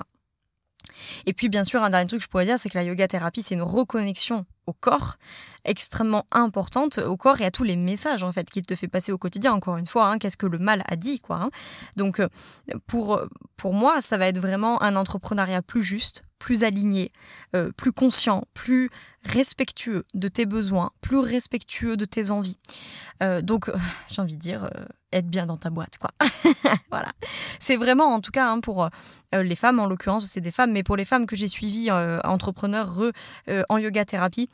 Et 1.25 1.33
puis 1.33 1.50
bien 1.50 1.63
sûr, 1.63 1.83
un 1.83 1.89
dernier 1.89 2.07
truc 2.07 2.19
que 2.19 2.25
je 2.25 2.29
pourrais 2.29 2.45
dire, 2.45 2.60
c'est 2.60 2.69
que 2.69 2.77
la 2.77 2.83
yoga 2.83 3.07
thérapie, 3.07 3.41
c'est 3.41 3.55
une 3.55 3.62
reconnexion 3.62 4.45
au 4.65 4.74
corps 4.74 5.15
extrêmement 5.65 6.25
importante 6.31 7.00
au 7.00 7.17
corps 7.17 7.41
et 7.41 7.45
à 7.45 7.51
tous 7.51 7.63
les 7.63 7.75
messages 7.75 8.24
en 8.24 8.31
fait 8.31 8.50
qu'il 8.50 8.65
te 8.65 8.75
fait 8.75 8.88
passer 8.88 9.12
au 9.12 9.17
quotidien 9.17 9.51
encore 9.51 9.75
une 9.75 9.86
fois 9.86 10.07
hein, 10.07 10.17
qu'est-ce 10.17 10.38
que 10.38 10.45
le 10.45 10.57
mal 10.57 10.83
a 10.88 10.95
dit 10.95 11.19
quoi 11.19 11.41
hein. 11.41 11.50
donc 11.98 12.22
euh, 12.22 12.29
pour 12.88 13.19
pour 13.57 13.74
moi 13.74 14.00
ça 14.00 14.17
va 14.17 14.27
être 14.27 14.39
vraiment 14.39 14.81
un 14.81 14.95
entrepreneuriat 14.95 15.62
plus 15.62 15.83
juste 15.83 16.24
plus 16.43 16.65
aligné 16.65 17.13
euh, 17.55 17.71
plus 17.71 17.93
conscient 17.93 18.43
plus 18.53 18.89
respectueux 19.23 20.03
de 20.13 20.27
tes 20.27 20.45
besoins 20.45 20.91
plus 21.00 21.19
respectueux 21.19 21.95
de 21.95 22.03
tes 22.03 22.31
envies. 22.31 22.57
Euh, 23.21 23.41
donc 23.41 23.71
j'ai 24.09 24.21
envie 24.21 24.35
de 24.35 24.41
dire 24.41 24.69
être 25.13 25.27
bien 25.27 25.45
dans 25.45 25.55
ta 25.55 25.69
boîte 25.69 25.97
quoi. 25.97 26.12
Voilà. 26.91 27.07
C'est 27.59 27.77
vraiment 27.77 28.13
en 28.13 28.19
tout 28.19 28.31
cas 28.31 28.51
hein, 28.51 28.59
pour 28.59 28.89
les 29.31 29.55
femmes 29.55 29.79
en 29.79 29.85
l'occurrence 29.88 30.25
c'est 30.25 30.41
des 30.41 30.51
femmes 30.51 30.73
mais 30.73 30.83
pour 30.83 30.97
les 30.97 31.05
femmes 31.05 31.25
que 31.25 31.38
j'ai 31.38 31.47
suivies 31.47 31.89
entrepreneurs 32.25 32.93
en 33.69 33.77
yoga 33.77 34.03
thérapie 34.03 34.50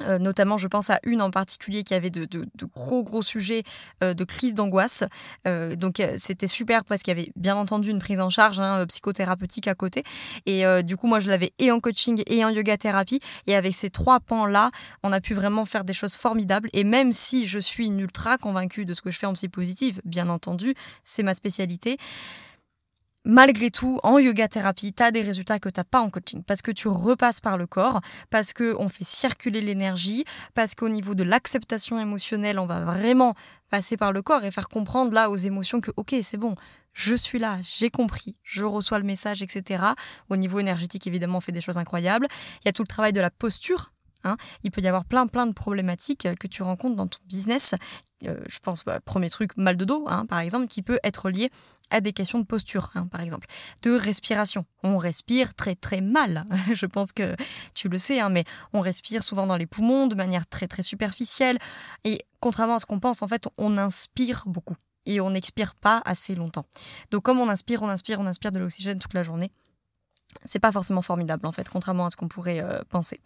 euh, 0.00 0.18
notamment, 0.18 0.56
je 0.56 0.66
pense 0.66 0.90
à 0.90 0.98
une 1.04 1.22
en 1.22 1.30
particulier 1.30 1.84
qui 1.84 1.94
avait 1.94 2.10
de, 2.10 2.26
gros 2.74 3.04
gros 3.04 3.22
sujets 3.22 3.62
euh, 4.02 4.14
de 4.14 4.24
crise 4.24 4.54
d'angoisse. 4.54 5.04
Euh, 5.46 5.76
donc 5.76 6.02
c'était 6.16 6.48
super 6.48 6.84
parce 6.84 7.02
qu'il 7.02 7.16
y 7.16 7.20
avait 7.20 7.32
bien 7.36 7.56
entendu 7.56 7.90
une 7.90 8.00
prise 8.00 8.20
en 8.20 8.30
charge 8.30 8.60
hein, 8.60 8.84
psychothérapeutique 8.86 9.68
à 9.68 9.74
côté. 9.74 10.02
Et 10.46 10.64
du 10.82 10.96
coup, 10.96 11.06
moi, 11.06 11.20
je 11.20 11.30
l'avais 11.30 11.52
et 11.58 11.70
en 11.70 11.80
coaching 11.80 12.22
et 12.26 12.44
en 12.44 12.48
yoga 12.48 12.76
thérapie. 12.76 13.20
Et 13.46 13.54
avec 13.54 13.74
ces 13.74 13.90
trois 13.90 14.20
pans-là, 14.20 14.70
on 15.02 15.12
a 15.12 15.20
pu 15.20 15.34
vraiment 15.34 15.64
faire 15.64 15.84
des 15.84 15.94
choses 15.94 16.14
formidables. 16.16 16.68
Et 16.72 16.84
même 16.84 17.12
si 17.12 17.46
je 17.46 17.58
suis 17.58 17.86
une 17.86 18.00
ultra 18.00 18.38
convaincue 18.38 18.84
de 18.84 18.94
ce 18.94 19.02
que 19.02 19.10
je 19.10 19.18
fais 19.18 19.26
en 19.26 19.32
psy 19.32 19.48
positive, 19.48 20.00
bien 20.04 20.28
entendu, 20.28 20.74
c'est 21.02 21.22
ma 21.22 21.34
spécialité 21.34 21.98
malgré 23.24 23.70
tout, 23.70 23.98
en 24.02 24.18
yoga 24.18 24.48
thérapie, 24.48 24.92
tu 24.92 25.02
as 25.02 25.10
des 25.10 25.22
résultats 25.22 25.58
que 25.58 25.68
tu 25.68 25.80
n'as 25.80 25.84
pas 25.84 26.00
en 26.00 26.10
coaching 26.10 26.42
parce 26.42 26.62
que 26.62 26.70
tu 26.70 26.88
repasses 26.88 27.40
par 27.40 27.56
le 27.56 27.66
corps, 27.66 28.00
parce 28.30 28.52
qu'on 28.52 28.88
fait 28.88 29.04
circuler 29.04 29.60
l'énergie, 29.60 30.24
parce 30.54 30.74
qu'au 30.74 30.88
niveau 30.88 31.14
de 31.14 31.24
l'acceptation 31.24 31.98
émotionnelle, 31.98 32.58
on 32.58 32.66
va 32.66 32.80
vraiment 32.80 33.34
passer 33.70 33.96
par 33.96 34.12
le 34.12 34.22
corps 34.22 34.44
et 34.44 34.50
faire 34.50 34.68
comprendre 34.68 35.14
là 35.14 35.30
aux 35.30 35.36
émotions 35.36 35.80
que, 35.80 35.90
ok, 35.96 36.14
c'est 36.22 36.36
bon, 36.36 36.54
je 36.92 37.14
suis 37.14 37.38
là, 37.38 37.58
j'ai 37.62 37.90
compris, 37.90 38.36
je 38.42 38.64
reçois 38.64 38.98
le 38.98 39.04
message, 39.04 39.42
etc. 39.42 39.82
Au 40.28 40.36
niveau 40.36 40.60
énergétique, 40.60 41.06
évidemment, 41.06 41.38
on 41.38 41.40
fait 41.40 41.52
des 41.52 41.60
choses 41.60 41.78
incroyables. 41.78 42.28
Il 42.62 42.66
y 42.66 42.68
a 42.68 42.72
tout 42.72 42.82
le 42.82 42.88
travail 42.88 43.12
de 43.12 43.20
la 43.20 43.30
posture 43.30 43.93
Hein. 44.24 44.36
Il 44.62 44.70
peut 44.70 44.80
y 44.80 44.88
avoir 44.88 45.04
plein 45.04 45.26
plein 45.26 45.46
de 45.46 45.52
problématiques 45.52 46.28
que 46.38 46.46
tu 46.46 46.62
rencontres 46.62 46.96
dans 46.96 47.06
ton 47.06 47.18
business. 47.26 47.74
Euh, 48.26 48.40
je 48.48 48.58
pense, 48.58 48.84
bah, 48.84 49.00
premier 49.00 49.28
truc, 49.28 49.56
mal 49.56 49.76
de 49.76 49.84
dos, 49.84 50.06
hein, 50.08 50.26
par 50.26 50.38
exemple, 50.38 50.68
qui 50.68 50.82
peut 50.82 50.98
être 51.04 51.30
lié 51.30 51.50
à 51.90 52.00
des 52.00 52.12
questions 52.12 52.38
de 52.38 52.44
posture, 52.44 52.90
hein, 52.94 53.06
par 53.06 53.20
exemple, 53.20 53.46
de 53.82 53.92
respiration. 53.92 54.64
On 54.82 54.98
respire 54.98 55.54
très 55.54 55.74
très 55.74 56.00
mal. 56.00 56.44
je 56.72 56.86
pense 56.86 57.12
que 57.12 57.34
tu 57.74 57.88
le 57.88 57.98
sais, 57.98 58.26
mais 58.30 58.44
on 58.72 58.80
respire 58.80 59.22
souvent 59.22 59.46
dans 59.46 59.56
les 59.56 59.66
poumons 59.66 60.06
de 60.06 60.14
manière 60.14 60.46
très 60.46 60.66
très 60.66 60.82
superficielle. 60.82 61.58
Et 62.04 62.24
contrairement 62.40 62.76
à 62.76 62.78
ce 62.78 62.86
qu'on 62.86 63.00
pense, 63.00 63.22
en 63.22 63.28
fait, 63.28 63.48
on 63.58 63.78
inspire 63.78 64.44
beaucoup 64.46 64.76
et 65.06 65.20
on 65.20 65.30
n'expire 65.30 65.74
pas 65.74 66.02
assez 66.04 66.34
longtemps. 66.34 66.66
Donc 67.10 67.22
comme 67.24 67.38
on 67.38 67.48
inspire, 67.48 67.82
on 67.82 67.88
inspire, 67.88 68.20
on 68.20 68.26
inspire 68.26 68.52
de 68.52 68.58
l'oxygène 68.58 68.98
toute 68.98 69.14
la 69.14 69.22
journée, 69.22 69.50
c'est 70.44 70.58
pas 70.58 70.72
forcément 70.72 71.02
formidable 71.02 71.46
en 71.46 71.52
fait, 71.52 71.68
contrairement 71.68 72.06
à 72.06 72.10
ce 72.10 72.16
qu'on 72.16 72.28
pourrait 72.28 72.62
euh, 72.62 72.80
penser. 72.88 73.20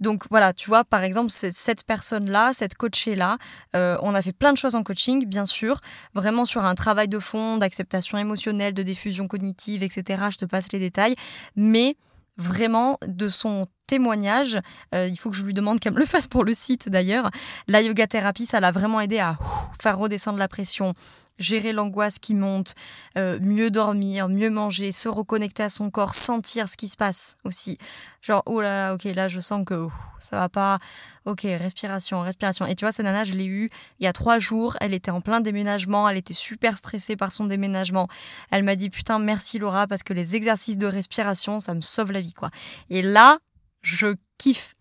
Donc 0.00 0.24
voilà, 0.30 0.52
tu 0.52 0.68
vois, 0.68 0.84
par 0.84 1.02
exemple, 1.04 1.30
cette 1.30 1.84
personne-là, 1.84 2.52
cette 2.52 2.74
coachée-là, 2.74 3.36
euh, 3.76 3.96
on 4.02 4.14
a 4.14 4.22
fait 4.22 4.32
plein 4.32 4.52
de 4.52 4.58
choses 4.58 4.74
en 4.74 4.82
coaching, 4.82 5.26
bien 5.26 5.44
sûr, 5.44 5.80
vraiment 6.14 6.44
sur 6.44 6.64
un 6.64 6.74
travail 6.74 7.08
de 7.08 7.18
fond, 7.18 7.58
d'acceptation 7.58 8.16
émotionnelle, 8.18 8.74
de 8.74 8.82
diffusion 8.82 9.28
cognitive, 9.28 9.82
etc. 9.82 10.24
Je 10.30 10.38
te 10.38 10.44
passe 10.46 10.72
les 10.72 10.78
détails, 10.78 11.14
mais 11.54 11.96
vraiment 12.38 12.98
de 13.06 13.28
son 13.28 13.66
témoignage, 13.90 14.60
euh, 14.94 15.08
il 15.08 15.18
faut 15.18 15.30
que 15.30 15.36
je 15.36 15.44
lui 15.44 15.52
demande 15.52 15.80
qu'elle 15.80 15.94
me 15.94 15.98
le 15.98 16.06
fasse 16.06 16.28
pour 16.28 16.44
le 16.44 16.54
site 16.54 16.88
d'ailleurs, 16.88 17.28
la 17.66 17.82
yoga 17.82 18.06
thérapie, 18.06 18.46
ça 18.46 18.60
l'a 18.60 18.70
vraiment 18.70 19.00
aidé 19.00 19.18
à 19.18 19.36
faire 19.82 19.98
redescendre 19.98 20.38
la 20.38 20.46
pression, 20.46 20.94
gérer 21.40 21.72
l'angoisse 21.72 22.20
qui 22.20 22.34
monte, 22.34 22.74
euh, 23.18 23.40
mieux 23.40 23.72
dormir, 23.72 24.28
mieux 24.28 24.50
manger, 24.50 24.92
se 24.92 25.08
reconnecter 25.08 25.64
à 25.64 25.68
son 25.68 25.90
corps, 25.90 26.14
sentir 26.14 26.68
ce 26.68 26.76
qui 26.76 26.86
se 26.86 26.96
passe 26.96 27.36
aussi. 27.42 27.78
Genre, 28.22 28.42
oh 28.46 28.60
là 28.60 28.76
là, 28.76 28.94
ok, 28.94 29.04
là 29.04 29.26
je 29.26 29.40
sens 29.40 29.64
que 29.66 29.88
ça 30.20 30.36
va 30.36 30.48
pas. 30.48 30.78
Ok, 31.24 31.42
respiration, 31.42 32.20
respiration. 32.20 32.66
Et 32.66 32.74
tu 32.74 32.84
vois, 32.84 32.92
cette 32.92 33.04
nana, 33.04 33.24
je 33.24 33.34
l'ai 33.34 33.46
eue 33.46 33.68
il 33.98 34.04
y 34.04 34.06
a 34.06 34.12
trois 34.12 34.38
jours. 34.38 34.76
Elle 34.80 34.94
était 34.94 35.10
en 35.10 35.20
plein 35.20 35.40
déménagement. 35.40 36.08
Elle 36.08 36.18
était 36.18 36.34
super 36.34 36.76
stressée 36.76 37.16
par 37.16 37.32
son 37.32 37.46
déménagement. 37.46 38.08
Elle 38.50 38.62
m'a 38.62 38.76
dit, 38.76 38.90
putain, 38.90 39.18
merci 39.18 39.58
Laura, 39.58 39.86
parce 39.86 40.02
que 40.02 40.12
les 40.12 40.36
exercices 40.36 40.78
de 40.78 40.86
respiration, 40.86 41.58
ça 41.58 41.74
me 41.74 41.80
sauve 41.80 42.12
la 42.12 42.20
vie, 42.20 42.34
quoi. 42.34 42.50
Et 42.90 43.02
là, 43.02 43.38
je 43.82 44.14
kiffe. 44.38 44.72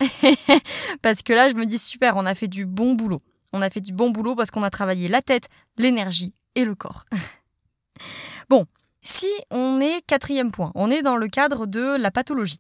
parce 1.01 1.23
que 1.23 1.33
là, 1.33 1.49
je 1.49 1.55
me 1.55 1.65
dis, 1.65 1.77
super, 1.77 2.17
on 2.17 2.25
a 2.25 2.35
fait 2.35 2.47
du 2.47 2.65
bon 2.65 2.93
boulot. 2.93 3.19
On 3.53 3.61
a 3.61 3.69
fait 3.69 3.81
du 3.81 3.93
bon 3.93 4.09
boulot 4.11 4.35
parce 4.35 4.51
qu'on 4.51 4.63
a 4.63 4.69
travaillé 4.69 5.07
la 5.07 5.21
tête, 5.21 5.49
l'énergie 5.77 6.33
et 6.55 6.65
le 6.65 6.75
corps. 6.75 7.05
bon, 8.49 8.65
si 9.01 9.27
on 9.51 9.79
est 9.81 10.05
quatrième 10.05 10.51
point, 10.51 10.71
on 10.75 10.91
est 10.91 11.01
dans 11.01 11.17
le 11.17 11.27
cadre 11.27 11.65
de 11.65 11.97
la 11.97 12.11
pathologie. 12.11 12.59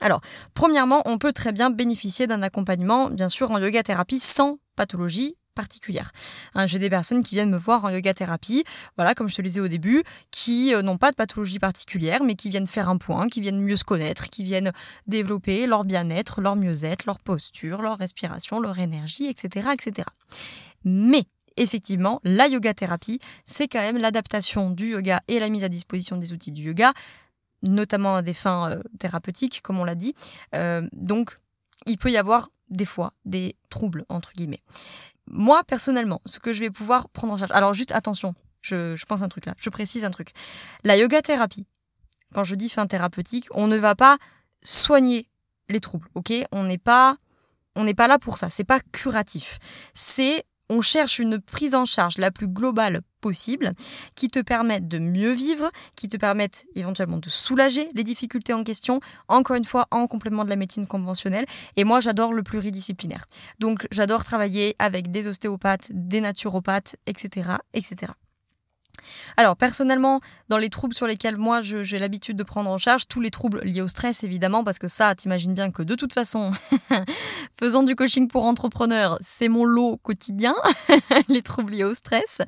Alors, 0.00 0.20
premièrement, 0.54 1.02
on 1.04 1.18
peut 1.18 1.32
très 1.32 1.52
bien 1.52 1.70
bénéficier 1.70 2.26
d'un 2.26 2.42
accompagnement, 2.42 3.10
bien 3.10 3.28
sûr, 3.28 3.50
en 3.50 3.58
yoga 3.58 3.82
thérapie 3.82 4.18
sans 4.18 4.58
pathologie 4.76 5.36
particulière. 5.54 6.10
Hein, 6.54 6.66
j'ai 6.66 6.78
des 6.78 6.90
personnes 6.90 7.22
qui 7.22 7.34
viennent 7.34 7.50
me 7.50 7.56
voir 7.56 7.84
en 7.84 7.90
yoga 7.90 8.14
thérapie, 8.14 8.64
voilà, 8.96 9.14
comme 9.14 9.28
je 9.28 9.36
te 9.36 9.42
le 9.42 9.48
disais 9.48 9.60
au 9.60 9.68
début, 9.68 10.02
qui 10.30 10.74
euh, 10.74 10.82
n'ont 10.82 10.98
pas 10.98 11.10
de 11.10 11.16
pathologie 11.16 11.58
particulière, 11.58 12.22
mais 12.22 12.34
qui 12.34 12.48
viennent 12.48 12.66
faire 12.66 12.88
un 12.88 12.96
point, 12.96 13.28
qui 13.28 13.40
viennent 13.40 13.60
mieux 13.60 13.76
se 13.76 13.84
connaître, 13.84 14.28
qui 14.28 14.44
viennent 14.44 14.72
développer 15.06 15.66
leur 15.66 15.84
bien-être, 15.84 16.40
leur 16.40 16.56
mieux-être, 16.56 17.06
leur 17.06 17.18
posture, 17.18 17.82
leur 17.82 17.98
respiration, 17.98 18.60
leur 18.60 18.78
énergie, 18.78 19.26
etc., 19.26 19.68
etc. 19.72 20.08
Mais 20.84 21.24
effectivement, 21.56 22.20
la 22.24 22.48
yoga 22.48 22.74
thérapie, 22.74 23.20
c'est 23.44 23.68
quand 23.68 23.80
même 23.80 23.98
l'adaptation 23.98 24.70
du 24.70 24.90
yoga 24.90 25.22
et 25.28 25.38
la 25.38 25.48
mise 25.48 25.64
à 25.64 25.68
disposition 25.68 26.16
des 26.16 26.32
outils 26.32 26.52
du 26.52 26.62
yoga 26.62 26.92
notamment 27.64 28.16
à 28.16 28.22
des 28.22 28.34
fins 28.34 28.70
euh, 28.70 28.82
thérapeutiques, 28.98 29.62
comme 29.62 29.78
on 29.78 29.84
l'a 29.84 29.94
dit. 29.94 30.14
Euh, 30.54 30.86
donc, 30.92 31.34
il 31.86 31.98
peut 31.98 32.10
y 32.10 32.16
avoir 32.16 32.48
des 32.76 32.84
fois 32.84 33.12
des 33.24 33.56
troubles, 33.70 34.04
entre 34.08 34.32
guillemets. 34.32 34.62
Moi, 35.26 35.62
personnellement, 35.66 36.20
ce 36.26 36.38
que 36.38 36.52
je 36.52 36.60
vais 36.60 36.70
pouvoir 36.70 37.08
prendre 37.08 37.32
en 37.32 37.38
charge. 37.38 37.52
Alors, 37.52 37.72
juste 37.72 37.92
attention, 37.92 38.34
je, 38.60 39.04
pense 39.06 39.22
un 39.22 39.28
truc 39.28 39.46
là, 39.46 39.54
je 39.58 39.70
précise 39.70 40.04
un 40.04 40.10
truc. 40.10 40.30
La 40.84 40.96
yoga 40.96 41.22
thérapie, 41.22 41.66
quand 42.32 42.44
je 42.44 42.54
dis 42.54 42.68
fin 42.68 42.86
thérapeutique, 42.86 43.46
on 43.52 43.66
ne 43.66 43.76
va 43.76 43.94
pas 43.94 44.18
soigner 44.62 45.28
les 45.68 45.80
troubles, 45.80 46.08
ok? 46.14 46.32
On 46.52 46.64
n'est 46.64 46.78
pas. 46.78 47.16
On 47.76 47.82
n'est 47.82 47.94
pas 47.94 48.06
là 48.06 48.20
pour 48.20 48.38
ça, 48.38 48.50
c'est 48.50 48.62
pas 48.62 48.78
curatif. 48.92 49.58
C'est 49.94 50.44
on 50.70 50.80
cherche 50.80 51.18
une 51.18 51.40
prise 51.40 51.74
en 51.74 51.84
charge 51.84 52.18
la 52.18 52.30
plus 52.30 52.48
globale 52.48 53.00
possible 53.20 53.72
qui 54.14 54.28
te 54.28 54.40
permette 54.40 54.86
de 54.88 54.98
mieux 54.98 55.32
vivre, 55.32 55.70
qui 55.96 56.08
te 56.08 56.16
permette 56.16 56.66
éventuellement 56.74 57.18
de 57.18 57.28
soulager 57.28 57.88
les 57.94 58.04
difficultés 58.04 58.52
en 58.52 58.64
question, 58.64 59.00
encore 59.28 59.56
une 59.56 59.64
fois 59.64 59.86
en 59.90 60.06
complément 60.06 60.44
de 60.44 60.50
la 60.50 60.56
médecine 60.56 60.86
conventionnelle. 60.86 61.46
Et 61.76 61.84
moi, 61.84 62.00
j'adore 62.00 62.32
le 62.32 62.42
pluridisciplinaire. 62.42 63.24
Donc, 63.58 63.86
j'adore 63.90 64.24
travailler 64.24 64.74
avec 64.78 65.10
des 65.10 65.26
ostéopathes, 65.26 65.90
des 65.92 66.20
naturopathes, 66.20 66.96
etc., 67.06 67.52
etc. 67.72 68.12
Alors 69.36 69.56
personnellement, 69.56 70.20
dans 70.48 70.58
les 70.58 70.68
troubles 70.68 70.94
sur 70.94 71.06
lesquels 71.06 71.36
moi 71.36 71.60
j'ai 71.60 71.98
l'habitude 71.98 72.36
de 72.36 72.42
prendre 72.44 72.70
en 72.70 72.78
charge, 72.78 73.08
tous 73.08 73.20
les 73.20 73.30
troubles 73.30 73.60
liés 73.62 73.80
au 73.80 73.88
stress 73.88 74.24
évidemment, 74.24 74.64
parce 74.64 74.78
que 74.78 74.88
ça, 74.88 75.14
t'imagines 75.14 75.54
bien 75.54 75.70
que 75.70 75.82
de 75.82 75.94
toute 75.94 76.12
façon, 76.12 76.52
faisant 77.52 77.82
du 77.82 77.96
coaching 77.96 78.28
pour 78.28 78.44
entrepreneurs, 78.44 79.18
c'est 79.20 79.48
mon 79.48 79.64
lot 79.64 79.98
quotidien, 79.98 80.54
les 81.28 81.42
troubles 81.42 81.74
liés 81.74 81.84
au 81.84 81.94
stress, 81.94 82.42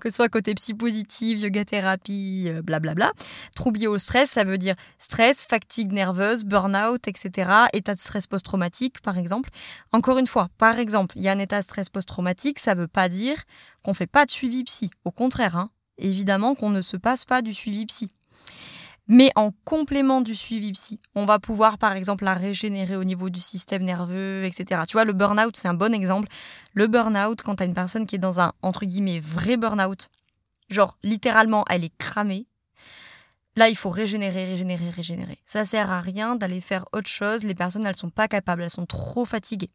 que 0.00 0.10
ce 0.10 0.16
soit 0.16 0.28
côté 0.28 0.54
psy 0.54 0.74
positive, 0.74 1.40
yoga 1.40 1.64
thérapie, 1.64 2.44
euh, 2.46 2.62
blablabla. 2.62 3.12
Troubles 3.54 3.80
liés 3.80 3.86
au 3.86 3.98
stress, 3.98 4.30
ça 4.30 4.44
veut 4.44 4.58
dire 4.58 4.74
stress, 4.98 5.44
fatigue 5.44 5.92
nerveuse, 5.92 6.44
burn-out, 6.44 7.06
etc. 7.08 7.50
État 7.72 7.94
de 7.94 8.00
stress 8.00 8.26
post-traumatique 8.26 9.00
par 9.00 9.18
exemple. 9.18 9.50
Encore 9.92 10.18
une 10.18 10.26
fois, 10.26 10.48
par 10.58 10.78
exemple, 10.78 11.16
il 11.16 11.22
y 11.22 11.28
a 11.28 11.32
un 11.32 11.38
état 11.38 11.58
de 11.58 11.64
stress 11.64 11.90
post-traumatique, 11.90 12.58
ça 12.58 12.74
veut 12.74 12.88
pas 12.88 13.08
dire 13.08 13.36
qu'on 13.82 13.94
fait 13.94 14.06
pas 14.06 14.24
de 14.24 14.30
suivi 14.30 14.64
psy. 14.64 14.90
Au 15.04 15.10
contraire, 15.10 15.56
hein, 15.56 15.70
évidemment 15.98 16.54
qu'on 16.54 16.70
ne 16.70 16.82
se 16.82 16.96
passe 16.96 17.24
pas 17.24 17.42
du 17.42 17.54
suivi 17.54 17.86
psy. 17.86 18.08
Mais 19.08 19.30
en 19.34 19.50
complément 19.64 20.20
du 20.20 20.34
suivi 20.34 20.72
psy, 20.72 21.00
on 21.14 21.24
va 21.24 21.38
pouvoir 21.38 21.76
par 21.76 21.92
exemple 21.92 22.24
la 22.24 22.34
régénérer 22.34 22.96
au 22.96 23.04
niveau 23.04 23.30
du 23.30 23.40
système 23.40 23.82
nerveux, 23.82 24.44
etc. 24.44 24.82
Tu 24.86 24.92
vois, 24.92 25.04
le 25.04 25.12
burn-out, 25.12 25.56
c'est 25.56 25.68
un 25.68 25.74
bon 25.74 25.92
exemple. 25.92 26.28
Le 26.74 26.86
burn-out, 26.86 27.42
quand 27.42 27.56
tu 27.56 27.62
as 27.64 27.66
une 27.66 27.74
personne 27.74 28.06
qui 28.06 28.14
est 28.16 28.20
dans 28.20 28.40
un, 28.40 28.52
entre 28.62 28.86
guillemets, 28.86 29.20
vrai 29.20 29.56
burn-out, 29.56 30.08
genre 30.70 30.96
littéralement, 31.02 31.64
elle 31.68 31.84
est 31.84 31.96
cramée, 31.98 32.46
là, 33.56 33.68
il 33.68 33.76
faut 33.76 33.90
régénérer, 33.90 34.44
régénérer, 34.46 34.90
régénérer. 34.90 35.38
Ça 35.44 35.64
sert 35.64 35.90
à 35.90 36.00
rien 36.00 36.36
d'aller 36.36 36.60
faire 36.60 36.84
autre 36.92 37.08
chose. 37.08 37.44
Les 37.44 37.54
personnes, 37.54 37.84
elles 37.84 37.96
sont 37.96 38.10
pas 38.10 38.28
capables, 38.28 38.62
elles 38.62 38.70
sont 38.70 38.86
trop 38.86 39.24
fatiguées. 39.24 39.70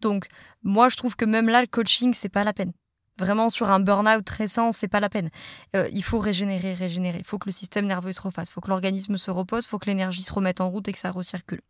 Donc, 0.00 0.26
moi, 0.62 0.88
je 0.88 0.96
trouve 0.96 1.16
que 1.16 1.24
même 1.24 1.48
là, 1.48 1.60
le 1.60 1.66
coaching, 1.66 2.14
c'est 2.14 2.28
pas 2.28 2.44
la 2.44 2.52
peine. 2.52 2.72
Vraiment 3.18 3.50
sur 3.50 3.68
un 3.70 3.80
burn-out 3.80 4.28
récent, 4.30 4.72
c'est 4.72 4.88
pas 4.88 5.00
la 5.00 5.08
peine. 5.08 5.28
Euh, 5.76 5.88
il 5.92 6.02
faut 6.02 6.18
régénérer, 6.18 6.72
régénérer. 6.74 7.18
Il 7.18 7.24
faut 7.24 7.38
que 7.38 7.48
le 7.48 7.52
système 7.52 7.86
nerveux 7.86 8.12
se 8.12 8.22
refasse. 8.22 8.48
Il 8.48 8.52
faut 8.52 8.60
que 8.60 8.70
l'organisme 8.70 9.16
se 9.18 9.30
repose. 9.30 9.64
Il 9.64 9.68
faut 9.68 9.78
que 9.78 9.86
l'énergie 9.86 10.22
se 10.22 10.32
remette 10.32 10.60
en 10.60 10.70
route 10.70 10.88
et 10.88 10.92
que 10.92 10.98
ça 10.98 11.10
recircule. 11.10 11.60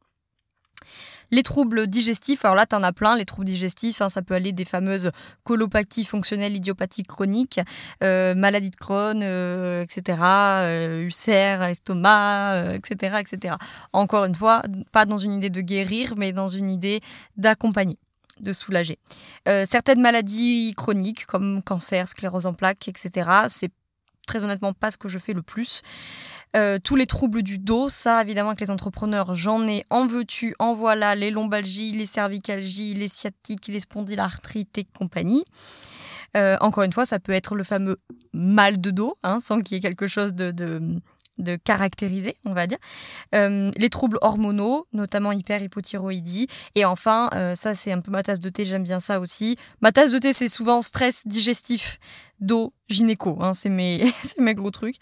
Les 1.33 1.43
troubles 1.45 1.87
digestifs, 1.87 2.45
alors 2.45 2.57
là, 2.57 2.67
tu 2.67 2.75
en 2.75 2.83
as 2.83 2.93
plein. 2.93 3.17
Les 3.17 3.25
troubles 3.25 3.47
digestifs, 3.47 4.03
hein, 4.03 4.09
ça 4.09 4.23
peut 4.23 4.35
aller 4.35 4.53
des 4.53 4.65
fameuses 4.65 5.11
colopathies 5.45 6.05
fonctionnelles 6.05 6.57
idiopathiques 6.57 7.07
chroniques, 7.07 7.61
euh, 8.03 8.35
maladie 8.35 8.71
de 8.71 8.77
Crohn, 8.77 9.21
euh, 9.23 9.83
etc., 9.83 10.19
euh, 10.23 11.03
ulcère 11.05 11.63
à 11.63 11.69
l'estomac, 11.69 12.75
etc., 12.75 13.21
etc. 13.21 13.55
Encore 13.93 14.25
une 14.25 14.35
fois, 14.35 14.63
pas 14.93 15.07
dans 15.07 15.19
une 15.19 15.35
idée 15.35 15.51
de 15.51 15.61
guérir, 15.61 16.15
mais 16.17 16.33
dans 16.33 16.49
une 16.49 16.71
idée 16.71 17.01
d'accompagner 17.37 17.99
de 18.41 18.53
soulager. 18.53 18.99
Euh, 19.49 19.65
certaines 19.67 20.01
maladies 20.01 20.75
chroniques 20.77 21.27
comme 21.27 21.63
cancer, 21.63 22.09
sclérose 22.09 22.47
en 22.47 22.55
plaques, 22.55 22.89
etc. 22.89 23.31
C'est 23.49 23.73
très 24.27 24.43
honnêtement 24.43 24.73
pas 24.73 24.91
ce 24.91 24.97
que 24.97 25.09
je 25.09 25.19
fais 25.19 25.33
le 25.33 25.43
plus. 25.43 25.83
Euh, 26.57 26.79
tous 26.83 26.97
les 26.97 27.07
troubles 27.07 27.43
du 27.43 27.59
dos, 27.59 27.89
ça 27.89 28.23
évidemment 28.23 28.55
que 28.55 28.61
les 28.61 28.71
entrepreneurs, 28.71 29.35
j'en 29.35 29.67
ai 29.69 29.85
en 29.89 30.07
veux-tu, 30.07 30.55
en 30.59 30.73
voilà, 30.73 31.15
les 31.15 31.31
lombalgies, 31.31 31.93
les 31.93 32.07
cervicalgies, 32.07 32.95
les 32.95 33.07
sciatiques, 33.07 33.69
les 33.69 33.81
spondylarthrites 33.81 34.79
et 34.79 34.85
compagnie. 34.85 35.45
Euh, 36.37 36.57
encore 36.61 36.85
une 36.85 36.93
fois, 36.93 37.07
ça 37.07 37.21
peut 37.21 37.33
être 37.33 37.55
le 37.55 37.65
fameux 37.65 37.99
mal 38.33 38.81
de 38.81 38.91
dos, 38.91 39.17
hein, 39.23 39.39
sans 39.41 39.61
qu'il 39.61 39.77
y 39.77 39.79
ait 39.79 39.83
quelque 39.83 40.07
chose 40.07 40.35
de, 40.35 40.51
de 40.51 41.01
caractériser, 41.57 42.37
on 42.45 42.53
va 42.53 42.67
dire. 42.67 42.79
Euh, 43.35 43.71
les 43.77 43.91
troubles 43.91 44.19
hormonaux, 44.21 44.87
notamment 44.93 45.33
hyper-hypothyroïdie. 45.33 46.49
Et 46.75 46.85
enfin, 46.85 47.31
euh, 47.35 47.55
ça 47.55 47.75
c'est 47.75 47.93
un 47.93 48.01
peu 48.01 48.11
ma 48.11 48.23
tasse 48.23 48.41
de 48.41 48.49
thé, 48.49 48.65
j'aime 48.65 48.85
bien 48.85 49.01
ça 49.01 49.21
aussi. 49.21 49.57
Ma 49.81 49.93
tasse 49.93 50.13
de 50.13 50.19
thé, 50.19 50.33
c'est 50.33 50.49
souvent 50.49 50.83
stress 50.83 51.27
digestif, 51.27 51.99
dos, 52.41 52.73
gynéco. 52.89 53.39
Hein, 53.41 53.55
c'est 53.55 53.69
mes, 53.69 54.05
mes 54.39 54.55
gros 54.55 54.71
trucs. 54.71 54.97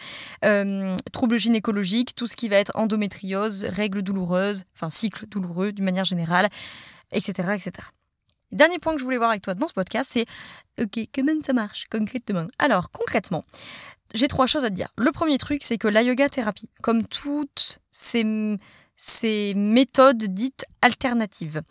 Euh, 0.44 0.96
troubles 1.12 1.38
gynécologiques, 1.38 2.14
tout 2.14 2.26
ce 2.26 2.36
qui 2.36 2.48
va 2.48 2.56
être 2.56 2.72
endométriose, 2.74 3.64
règles 3.64 4.02
douloureuses, 4.02 4.64
enfin 4.74 4.90
cycle 4.90 5.26
douloureux 5.26 5.72
d'une 5.72 5.84
manière 5.84 6.04
générale, 6.04 6.48
etc., 7.12 7.48
etc. 7.54 7.72
dernier 8.52 8.78
point 8.78 8.94
que 8.94 8.98
je 8.98 9.04
voulais 9.04 9.18
voir 9.18 9.30
avec 9.30 9.42
toi 9.42 9.54
dans 9.54 9.68
ce 9.68 9.74
podcast, 9.74 10.10
c'est 10.12 10.26
OK, 10.80 11.08
comment 11.14 11.42
ça 11.44 11.52
marche 11.52 11.86
concrètement? 11.90 12.46
Alors, 12.58 12.90
concrètement, 12.90 13.44
j'ai 14.14 14.28
trois 14.28 14.46
choses 14.46 14.64
à 14.64 14.70
te 14.70 14.74
dire. 14.74 14.88
Le 14.96 15.10
premier 15.12 15.38
truc, 15.38 15.62
c'est 15.62 15.78
que 15.78 15.88
la 15.88 16.02
yoga 16.02 16.28
thérapie, 16.28 16.70
comme 16.82 17.06
toutes 17.06 17.80
ces, 17.90 18.24
méthodes 19.54 20.18
dites 20.18 20.64
alternatives, 20.82 21.62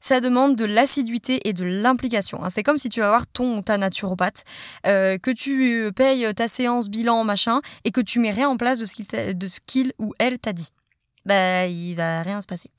ça 0.00 0.20
demande 0.20 0.54
de 0.56 0.64
l'assiduité 0.64 1.40
et 1.48 1.52
de 1.52 1.64
l'implication. 1.64 2.44
Hein. 2.44 2.50
C'est 2.50 2.62
comme 2.62 2.78
si 2.78 2.88
tu 2.88 3.00
vas 3.00 3.08
voir 3.08 3.26
ton 3.26 3.62
ta 3.62 3.78
naturopathe, 3.78 4.44
euh, 4.86 5.18
que 5.18 5.30
tu 5.30 5.90
payes 5.94 6.32
ta 6.34 6.46
séance 6.46 6.88
bilan 6.88 7.24
machin 7.24 7.60
et 7.84 7.90
que 7.90 8.00
tu 8.00 8.20
mets 8.20 8.30
rien 8.30 8.48
en 8.48 8.56
place 8.56 8.78
de 8.78 8.86
ce 8.86 8.94
qu'il, 8.94 9.06
de 9.06 9.46
ce 9.46 9.58
qu'il 9.66 9.92
ou 9.98 10.14
elle 10.18 10.38
t'a 10.38 10.52
dit. 10.52 10.68
Bah, 11.26 11.66
il 11.66 11.94
va 11.94 12.22
rien 12.22 12.40
se 12.40 12.46
passer. 12.46 12.70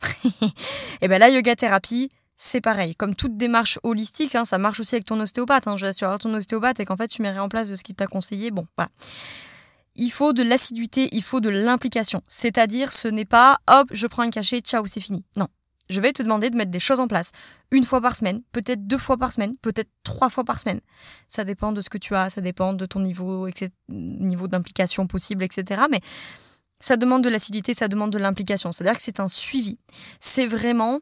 et 1.02 1.08
ben 1.08 1.20
la 1.20 1.30
yoga 1.30 1.56
thérapie, 1.56 2.10
c'est 2.42 2.62
pareil. 2.62 2.96
Comme 2.96 3.16
toute 3.16 3.36
démarche 3.36 3.80
holistique, 3.84 4.34
hein, 4.34 4.46
ça 4.46 4.58
marche 4.58 4.80
aussi 4.80 4.96
avec 4.96 5.06
ton 5.06 5.20
ostéopathe. 5.20 5.68
Hein. 5.68 5.76
Je 5.76 5.82
vais 5.82 5.90
assurer 5.90 6.18
ton 6.18 6.34
ostéopathe 6.34 6.80
et 6.80 6.86
qu'en 6.86 6.96
fait, 6.96 7.10
tu 7.10 7.22
mets 7.22 7.38
en 7.38 7.50
place 7.50 7.70
de 7.70 7.76
ce 7.76 7.84
qu'il 7.84 7.96
t'a 7.96 8.08
conseillé. 8.08 8.50
Bon, 8.50 8.66
voilà. 8.78 8.90
Il 9.98 10.10
faut 10.10 10.32
de 10.32 10.42
l'assiduité, 10.42 11.10
il 11.12 11.22
faut 11.22 11.42
de 11.42 11.50
l'implication. 11.50 12.22
C'est-à-dire, 12.28 12.94
ce 12.94 13.10
n'est 13.10 13.26
pas 13.26 13.58
hop, 13.70 13.90
je 13.92 14.08
prends 14.08 14.24
un 14.24 14.30
cachet, 14.30 14.62
ciao, 14.62 14.86
c'est 14.86 15.02
fini. 15.02 15.26
Non. 15.36 15.50
Je 15.90 16.00
vais 16.00 16.14
te 16.14 16.24
demander 16.24 16.50
de 16.50 16.56
mettre 16.56 16.72
des 16.72 16.80
choses 16.80 17.02
en 17.02 17.08
place. 17.08 17.34
Une 17.72 17.84
fois 17.84 18.00
par 18.00 18.16
semaine, 18.16 18.42
peut-être 18.54 18.88
deux 18.88 18.98
fois 18.98 19.18
par 19.18 19.34
semaine, 19.34 19.58
peut-être 19.58 19.90
trois 20.04 20.30
fois 20.30 20.46
par 20.46 20.60
semaine. 20.60 20.80
Ça 21.28 21.44
dépend 21.44 21.74
de 21.74 21.82
ce 21.82 21.90
que 21.90 21.98
tu 21.98 22.16
as, 22.16 22.30
ça 22.30 22.40
dépend 22.40 22.72
de 22.72 22.86
ton 22.86 23.02
niveau, 23.02 23.50
niveau 23.90 24.48
d'implication 24.48 25.08
possible, 25.08 25.44
etc. 25.44 25.82
Mais 25.92 26.00
ça 26.80 26.96
demande 26.96 27.24
de 27.24 27.30
l'assiduité, 27.30 27.74
ça 27.74 27.90
demande 27.90 28.12
de 28.12 28.18
l'implication. 28.18 28.72
C'est-à-dire 28.72 28.96
que 28.96 29.04
c'est 29.04 29.20
un 29.20 29.28
suivi. 29.28 29.78
C'est 30.22 30.48
vraiment 30.48 31.00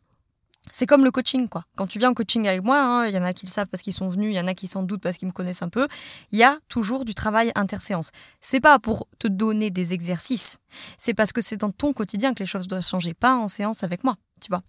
c'est 0.71 0.86
comme 0.86 1.03
le 1.03 1.12
coaching, 1.12 1.47
quoi. 1.47 1.65
Quand 1.75 1.88
tu 1.88 1.99
viens 1.99 2.10
en 2.10 2.13
coaching 2.13 2.47
avec 2.47 2.63
moi, 2.63 2.80
hein, 2.80 3.08
il 3.08 3.13
y 3.13 3.17
en 3.17 3.23
a 3.23 3.34
qui 3.34 3.45
le 3.45 3.51
savent 3.51 3.67
parce 3.67 3.82
qu'ils 3.82 3.93
sont 3.93 4.10
venus, 4.10 4.32
il 4.32 4.36
y 4.36 4.39
en 4.39 4.47
a 4.47 4.53
qui 4.53 4.67
s'en 4.67 4.84
doutent 4.84 5.01
parce 5.01 5.17
qu'ils 5.17 5.27
me 5.27 5.34
connaissent 5.34 5.62
un 5.62 5.69
peu. 5.69 5.88
Il 6.32 6.39
y 6.39 6.43
a 6.43 6.58
toujours 6.69 7.06
du 7.06 7.13
travail 7.13 7.51
interséance. 7.56 8.12
C'est 8.41 8.60
pas 8.60 8.80
pour 8.80 9.08
te 9.19 9.27
donner 9.27 9.69
des 9.69 9.93
exercices, 9.93 10.58
c'est 10.97 11.13
parce 11.13 11.32
que 11.32 11.41
c'est 11.41 11.58
dans 11.58 11.71
ton 11.71 11.93
quotidien 11.93 12.34
que 12.34 12.39
les 12.39 12.45
choses 12.45 12.67
doivent 12.67 12.86
changer, 12.86 13.13
pas 13.13 13.36
en 13.36 13.47
séance 13.47 13.84
avec 13.84 14.03
moi, 14.03 14.15
tu 14.41 14.49
vois. 14.49 14.62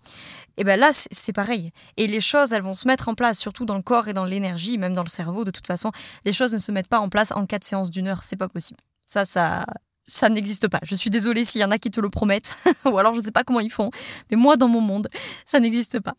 Et 0.56 0.64
ben 0.64 0.78
là, 0.78 0.90
c'est 0.92 1.32
pareil. 1.32 1.72
Et 1.96 2.06
les 2.06 2.20
choses, 2.20 2.52
elles 2.52 2.62
vont 2.62 2.74
se 2.74 2.87
mettre 2.88 3.08
en 3.08 3.14
place, 3.14 3.38
surtout 3.38 3.64
dans 3.64 3.76
le 3.76 3.82
corps 3.82 4.08
et 4.08 4.12
dans 4.12 4.24
l'énergie, 4.24 4.78
même 4.78 4.94
dans 4.94 5.04
le 5.04 5.08
cerveau. 5.08 5.44
De 5.44 5.50
toute 5.50 5.66
façon, 5.66 5.90
les 6.24 6.32
choses 6.32 6.54
ne 6.54 6.58
se 6.58 6.72
mettent 6.72 6.88
pas 6.88 7.00
en 7.00 7.08
place 7.08 7.32
en 7.32 7.46
quatre 7.46 7.64
séances 7.64 7.90
d'une 7.90 8.08
heure, 8.08 8.22
c'est 8.22 8.37
pas 8.37 8.48
possible. 8.48 8.80
Ça, 9.06 9.24
ça, 9.24 9.64
ça 10.08 10.28
n'existe 10.28 10.68
pas. 10.68 10.80
Je 10.82 10.94
suis 10.94 11.10
désolée 11.10 11.44
s'il 11.44 11.60
y 11.60 11.64
en 11.64 11.70
a 11.70 11.78
qui 11.78 11.90
te 11.90 12.00
le 12.00 12.08
promettent, 12.08 12.58
ou 12.86 12.98
alors 12.98 13.12
je 13.12 13.20
ne 13.20 13.24
sais 13.24 13.30
pas 13.30 13.44
comment 13.44 13.60
ils 13.60 13.70
font, 13.70 13.90
mais 14.30 14.36
moi 14.36 14.56
dans 14.56 14.66
mon 14.66 14.80
monde, 14.80 15.08
ça 15.44 15.60
n'existe 15.60 16.00
pas. 16.00 16.14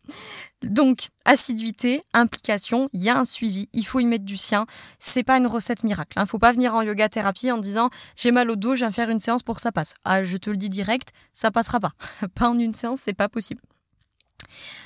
Donc, 0.62 1.08
assiduité, 1.26 2.04
implication, 2.14 2.90
il 2.94 3.02
y 3.02 3.10
a 3.10 3.18
un 3.18 3.26
suivi, 3.26 3.68
il 3.74 3.86
faut 3.86 4.00
y 4.00 4.06
mettre 4.06 4.26
du 4.26 4.38
sien. 4.38 4.66
C'est 5.00 5.24
pas 5.24 5.38
une 5.38 5.48
recette 5.48 5.84
miracle. 5.84 6.14
Il 6.16 6.20
hein. 6.20 6.24
ne 6.24 6.28
faut 6.28 6.40
pas 6.40 6.52
venir 6.52 6.76
en 6.76 6.82
yoga 6.82 7.08
thérapie 7.08 7.52
en 7.52 7.58
disant 7.58 7.90
j'ai 8.16 8.32
mal 8.32 8.50
au 8.52 8.56
dos, 8.56 8.76
je 8.76 8.82
viens 8.82 8.92
faire 8.92 9.10
une 9.10 9.20
séance 9.20 9.42
pour 9.42 9.56
que 9.56 9.62
ça 9.62 9.72
passe. 9.72 9.96
Ah, 10.04 10.24
je 10.24 10.38
te 10.38 10.50
le 10.50 10.58
dis 10.58 10.70
direct, 10.70 11.10
ça 11.34 11.50
passera 11.50 11.80
pas. 11.80 11.94
pas 12.36 12.50
en 12.50 12.60
une 12.60 12.74
séance, 12.74 13.02
c'est 13.06 13.14
pas 13.14 13.30
possible. 13.30 13.62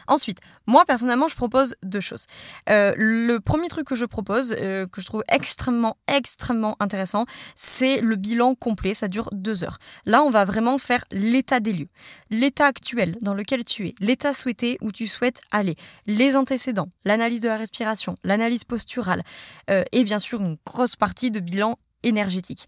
Ensuite, 0.08 0.40
moi 0.68 0.84
personnellement, 0.86 1.28
je 1.28 1.36
propose 1.36 1.76
deux 1.84 2.00
choses. 2.00 2.28
Euh, 2.70 2.94
le 2.98 3.40
premier 3.40 3.68
truc 3.68 3.88
que 3.88 3.96
je 3.96 4.06
propose, 4.06 4.56
euh, 4.60 4.88
que 4.88 5.02
je 5.02 5.06
trouve 5.06 5.24
extrêmement, 5.30 5.98
extrêmement 6.08 6.76
intéressant, 6.80 7.26
c'est 7.56 8.02
le 8.02 8.16
bilan 8.16 8.56
complet. 8.56 8.94
Ça 8.94 9.08
dure 9.08 9.30
deux 9.32 9.64
heures. 9.64 9.78
Là, 10.06 10.24
on 10.24 10.30
va 10.30 10.46
vraiment 10.46 10.78
faire 10.78 11.04
l'état 11.12 11.60
des 11.60 11.74
lieux, 11.74 11.88
l'état 12.30 12.66
actuel 12.66 13.18
dans 13.22 13.34
lequel 13.34 13.64
tu 13.64 13.88
es, 13.88 13.96
l'état 14.00 14.34
souhaité 14.34 14.78
où 14.82 14.92
tu 14.92 15.08
souhaites 15.08 15.42
aller, 15.52 15.76
les 16.06 16.36
antécédents, 16.36 16.90
l'analyse 17.06 17.42
de 17.42 17.48
la 17.48 17.58
respiration, 17.58 18.16
l'analyse 18.24 18.64
posturale, 18.64 19.24
euh, 19.70 19.84
et 19.92 20.04
bien 20.04 20.20
sûr 20.20 20.42
une 20.42 20.58
grosse 20.66 20.96
partie 20.96 21.32
de 21.32 21.40
bilan 21.40 21.78
énergétique. 22.04 22.68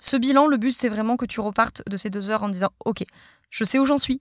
Ce 0.00 0.16
bilan, 0.16 0.46
le 0.46 0.56
but, 0.56 0.72
c'est 0.72 0.88
vraiment 0.88 1.16
que 1.16 1.24
tu 1.24 1.40
repartes 1.40 1.82
de 1.88 1.96
ces 1.96 2.10
deux 2.10 2.30
heures 2.30 2.42
en 2.42 2.48
disant, 2.48 2.70
OK, 2.84 3.04
je 3.50 3.64
sais 3.64 3.78
où 3.78 3.84
j'en 3.84 3.98
suis, 3.98 4.20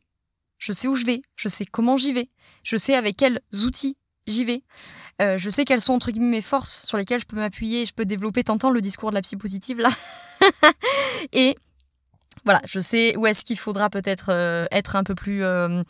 je 0.63 0.71
sais 0.71 0.87
où 0.87 0.95
je 0.95 1.05
vais, 1.05 1.21
je 1.35 1.49
sais 1.49 1.65
comment 1.65 1.97
j'y 1.97 2.13
vais, 2.13 2.29
je 2.63 2.77
sais 2.77 2.95
avec 2.95 3.17
quels 3.17 3.41
outils 3.65 3.97
j'y 4.27 4.45
vais, 4.45 4.63
euh, 5.21 5.37
je 5.37 5.49
sais 5.49 5.65
quelles 5.65 5.81
sont 5.81 5.91
entre 5.91 6.11
guillemets 6.11 6.37
mes 6.37 6.41
forces 6.41 6.85
sur 6.85 6.97
lesquelles 6.97 7.19
je 7.19 7.25
peux 7.25 7.35
m'appuyer, 7.35 7.85
je 7.85 7.93
peux 7.93 8.05
développer, 8.05 8.45
tant 8.45 8.69
le 8.69 8.79
discours 8.79 9.09
de 9.09 9.15
la 9.15 9.21
psy 9.21 9.35
positive 9.35 9.81
là. 9.81 9.89
et 11.33 11.55
voilà, 12.45 12.61
je 12.65 12.79
sais 12.79 13.17
où 13.17 13.27
est-ce 13.27 13.43
qu'il 13.43 13.57
faudra 13.57 13.89
peut-être 13.89 14.27
euh, 14.29 14.65
être 14.71 14.95
un 14.95 15.03
peu 15.03 15.15
plus 15.15 15.43
euh, 15.43 15.83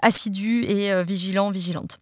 assidu 0.00 0.64
et 0.64 1.02
vigilant, 1.04 1.50
vigilante. 1.50 1.98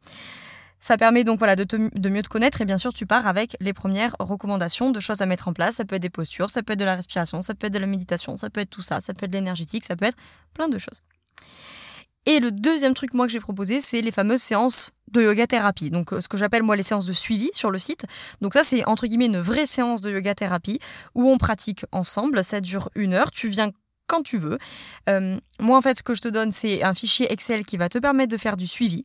Ça 0.78 0.96
permet 0.96 1.24
donc 1.24 1.38
voilà, 1.38 1.56
de, 1.56 1.64
de, 1.64 2.08
mieux 2.10 2.22
te 2.22 2.28
connaître 2.28 2.60
et 2.60 2.64
bien 2.64 2.78
sûr 2.78 2.92
tu 2.92 3.06
pars 3.06 3.26
avec 3.26 3.56
les 3.58 3.72
premières 3.72 4.14
recommandations 4.20 4.90
de 4.90 5.00
choses 5.00 5.20
à 5.20 5.26
mettre 5.26 5.48
en 5.48 5.52
place. 5.52 5.76
Ça 5.76 5.84
peut 5.84 5.96
être 5.96 6.02
des 6.02 6.10
postures, 6.10 6.48
ça 6.48 6.62
peut 6.62 6.74
être 6.74 6.78
de 6.78 6.84
la 6.84 6.94
respiration, 6.94 7.42
ça 7.42 7.54
peut 7.54 7.66
être 7.66 7.72
de 7.72 7.78
la 7.80 7.86
méditation, 7.88 8.36
ça 8.36 8.50
peut 8.50 8.60
être 8.60 8.70
tout 8.70 8.82
ça, 8.82 9.00
ça 9.00 9.14
peut 9.14 9.24
être 9.24 9.32
de 9.32 9.38
l'énergétique, 9.38 9.84
ça 9.84 9.96
peut 9.96 10.04
être 10.04 10.18
plein 10.52 10.68
de 10.68 10.78
choses. 10.78 11.00
Et 12.26 12.40
le 12.40 12.50
deuxième 12.50 12.94
truc, 12.94 13.14
moi, 13.14 13.26
que 13.26 13.32
j'ai 13.32 13.40
proposé, 13.40 13.80
c'est 13.80 14.00
les 14.00 14.10
fameuses 14.10 14.40
séances 14.40 14.92
de 15.10 15.22
yoga 15.22 15.46
thérapie. 15.46 15.90
Donc, 15.90 16.12
euh, 16.12 16.20
ce 16.20 16.28
que 16.28 16.36
j'appelle, 16.36 16.62
moi, 16.62 16.76
les 16.76 16.82
séances 16.82 17.06
de 17.06 17.12
suivi 17.12 17.50
sur 17.52 17.70
le 17.70 17.78
site. 17.78 18.06
Donc, 18.40 18.54
ça, 18.54 18.64
c'est 18.64 18.84
entre 18.86 19.06
guillemets 19.06 19.26
une 19.26 19.40
vraie 19.40 19.66
séance 19.66 20.00
de 20.00 20.10
yoga 20.10 20.34
thérapie 20.34 20.78
où 21.14 21.30
on 21.30 21.38
pratique 21.38 21.84
ensemble. 21.92 22.42
Ça 22.42 22.60
dure 22.60 22.88
une 22.94 23.14
heure. 23.14 23.30
Tu 23.30 23.48
viens 23.48 23.70
quand 24.06 24.22
tu 24.22 24.38
veux. 24.38 24.58
Euh, 25.08 25.38
moi, 25.60 25.78
en 25.78 25.82
fait, 25.82 25.94
ce 25.94 26.02
que 26.02 26.14
je 26.14 26.20
te 26.20 26.28
donne, 26.28 26.50
c'est 26.52 26.82
un 26.82 26.94
fichier 26.94 27.32
Excel 27.32 27.64
qui 27.64 27.76
va 27.76 27.88
te 27.88 27.98
permettre 27.98 28.32
de 28.32 28.38
faire 28.38 28.56
du 28.56 28.66
suivi. 28.66 29.04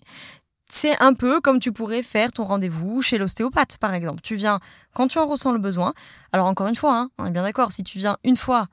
C'est 0.72 1.02
un 1.02 1.14
peu 1.14 1.42
comme 1.42 1.60
tu 1.60 1.72
pourrais 1.72 2.04
faire 2.04 2.32
ton 2.32 2.44
rendez-vous 2.44 3.02
chez 3.02 3.18
l'ostéopathe, 3.18 3.78
par 3.80 3.94
exemple. 3.94 4.22
Tu 4.22 4.36
viens 4.36 4.60
quand 4.94 5.08
tu 5.08 5.18
en 5.18 5.26
ressens 5.26 5.52
le 5.52 5.60
besoin. 5.60 5.94
Alors, 6.32 6.48
encore 6.48 6.68
une 6.68 6.76
fois, 6.76 6.98
hein, 6.98 7.10
on 7.18 7.26
est 7.26 7.32
bien 7.32 7.44
d'accord, 7.44 7.72
si 7.72 7.84
tu 7.84 7.98
viens 7.98 8.18
une 8.24 8.38
fois 8.38 8.68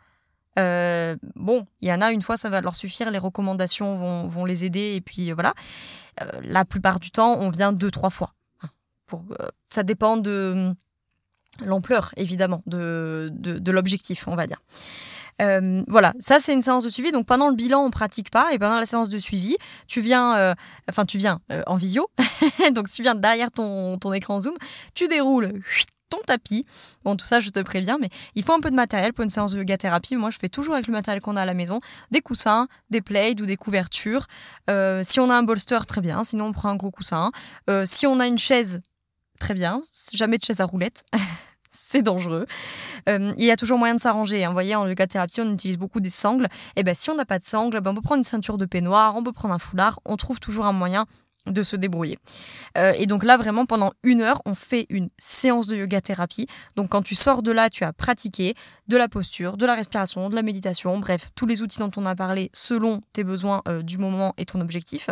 euh, 0.59 1.17
bon, 1.35 1.67
il 1.81 1.89
y 1.89 1.93
en 1.93 2.01
a 2.01 2.13
une 2.13 2.23
fois, 2.23 2.37
ça 2.37 2.49
va 2.49 2.61
leur 2.61 2.77
suffire, 2.77 3.11
les 3.11 3.19
recommandations 3.19 4.27
vont, 4.29 4.45
les 4.45 4.65
aider, 4.65 4.95
et 4.95 5.01
puis 5.01 5.33
voilà. 5.33 5.55
Euh, 6.23 6.27
la 6.43 6.65
plupart 6.65 6.99
du 6.99 7.11
temps, 7.11 7.37
on 7.39 7.51
vient 7.51 7.73
deux, 7.73 7.91
trois 7.91 8.11
fois. 8.11 8.33
Hein, 8.63 8.69
pour, 9.07 9.25
euh, 9.33 9.49
ça 9.69 9.83
dépend 9.83 10.17
de 10.17 10.73
l'ampleur, 11.65 12.13
évidemment, 12.17 12.63
de, 12.67 13.31
de, 13.33 13.71
l'objectif, 13.73 14.29
on 14.29 14.37
va 14.37 14.47
dire. 14.47 14.63
voilà, 15.89 16.13
ça 16.19 16.39
c'est 16.39 16.53
une 16.53 16.63
séance 16.63 16.85
de 16.85 16.91
suivi. 16.91 17.13
Donc 17.13 17.27
pendant 17.27 17.49
le 17.49 17.55
bilan, 17.55 17.83
on 17.83 17.91
pratique 17.91 18.31
pas, 18.31 18.53
et 18.53 18.59
pendant 18.59 18.79
la 18.79 18.87
séance 18.87 19.11
de 19.11 19.19
suivi, 19.19 19.57
tu 19.87 20.01
viens, 20.01 20.55
enfin 20.89 21.07
tu 21.07 21.17
viens 21.17 21.41
en 21.67 21.77
visio, 21.77 22.11
donc 22.75 22.91
tu 22.91 23.03
viens 23.03 23.15
derrière 23.15 23.51
ton, 23.51 23.97
ton 23.99 24.13
écran 24.13 24.41
Zoom, 24.41 24.55
tu 24.95 25.09
déroules 25.09 25.63
ton 26.09 26.19
tapis. 26.27 26.65
Bon, 27.05 27.17
tout 27.17 27.27
ça, 27.27 27.41
je 27.41 27.51
te 27.51 27.61
préviens, 27.61 27.99
mais 28.01 28.09
il 28.35 28.43
faut 28.43 28.53
un 28.53 28.61
peu 28.61 28.71
de 28.71 28.77
matériel 28.77 29.13
pour 29.13 29.25
une 29.25 29.31
séance 29.31 29.53
de 29.53 29.59
yoga 29.59 29.77
thérapie. 29.77 30.17
Moi, 30.17 30.31
je 30.31 30.39
fais 30.39 30.49
toujours 30.49 30.75
avec 30.75 30.87
le 30.87 30.93
matériel 30.93 31.21
qu'on 31.21 31.37
a 31.37 31.43
à 31.43 31.47
la 31.47 31.55
maison 31.55 31.79
des 32.11 32.21
coussins, 32.21 32.69
des 32.91 33.01
plaids 33.01 33.41
ou 33.41 33.47
des 33.47 33.57
couvertures. 33.57 34.27
Euh, 34.71 35.03
si 35.05 35.21
on 35.21 35.31
a 35.31 35.35
un 35.35 35.43
bolster, 35.43 35.85
très 35.87 36.01
bien. 36.01 36.25
Sinon, 36.25 36.47
on 36.47 36.53
prend 36.53 36.69
un 36.69 36.77
gros 36.77 36.91
coussin. 36.91 37.31
Euh, 37.69 37.85
si 37.87 38.07
on 38.07 38.21
a 38.21 38.27
une 38.27 38.39
chaise, 38.39 38.81
très 39.39 39.55
bien. 39.55 39.81
Jamais 40.13 40.39
de 40.39 40.45
chaise 40.45 40.61
à 40.61 40.65
roulette. 40.65 41.05
c'est 41.69 42.03
dangereux. 42.03 42.47
Euh, 43.09 43.33
il 43.37 43.45
y 43.45 43.51
a 43.51 43.57
toujours 43.57 43.79
moyen 43.79 43.95
de 43.95 44.01
s'arranger. 44.01 44.45
Hein. 44.45 44.49
Vous 44.49 44.55
voyez, 44.55 44.75
en 44.75 44.87
yoga 44.87 45.07
thérapie, 45.07 45.41
on 45.41 45.53
utilise 45.53 45.77
beaucoup 45.77 46.01
des 46.01 46.11
sangles. 46.11 46.47
Et 46.77 46.81
eh 46.81 46.83
ben, 46.83 46.95
si 46.95 47.11
on 47.11 47.15
n'a 47.15 47.25
pas 47.25 47.39
de 47.39 47.45
sangles, 47.45 47.81
ben, 47.81 47.91
on 47.91 47.95
peut 47.95 48.01
prendre 48.01 48.19
une 48.19 48.25
ceinture 48.25 48.59
de 48.59 48.67
peignoir, 48.67 49.17
on 49.17 49.23
peut 49.23 49.33
prendre 49.33 49.55
un 49.55 49.59
foulard. 49.59 50.01
On 50.05 50.17
trouve 50.17 50.41
toujours 50.41 50.67
un 50.67 50.73
moyen 50.73 51.07
de 51.47 51.63
se 51.63 51.77
débrouiller. 51.77 52.19
Euh, 52.79 52.93
et 52.99 53.07
donc 53.07 53.25
là, 53.25 53.37
vraiment, 53.37 53.67
pendant 53.67 53.93
une 54.03 54.21
heure, 54.21 54.43
on 54.47 54.55
fait 54.55 54.87
une 54.89 55.09
séance 55.19 55.67
de 55.67 55.77
yoga 55.77 56.01
thérapie. 56.01 56.47
Donc 56.77 56.89
quand 56.91 57.03
tu 57.03 57.15
sors 57.15 57.43
de 57.43 57.51
là, 57.51 57.71
tu 57.71 57.85
as 57.85 57.93
pratiqué 57.93 58.55
de 58.89 58.97
la 58.97 59.09
posture, 59.09 59.57
de 59.57 59.67
la 59.67 59.75
respiration, 59.75 60.31
de 60.31 60.35
la 60.35 60.43
méditation, 60.43 60.99
bref, 60.99 61.31
tous 61.35 61.47
les 61.47 61.63
outils 61.63 61.79
dont 61.79 61.91
on 61.97 62.07
a 62.07 62.15
parlé 62.15 62.51
selon 62.53 63.01
tes 63.13 63.25
besoins 63.25 63.63
euh, 63.69 63.83
du 63.83 63.99
moment 63.99 64.35
et 64.39 64.45
ton 64.45 64.61
objectif. 64.61 65.11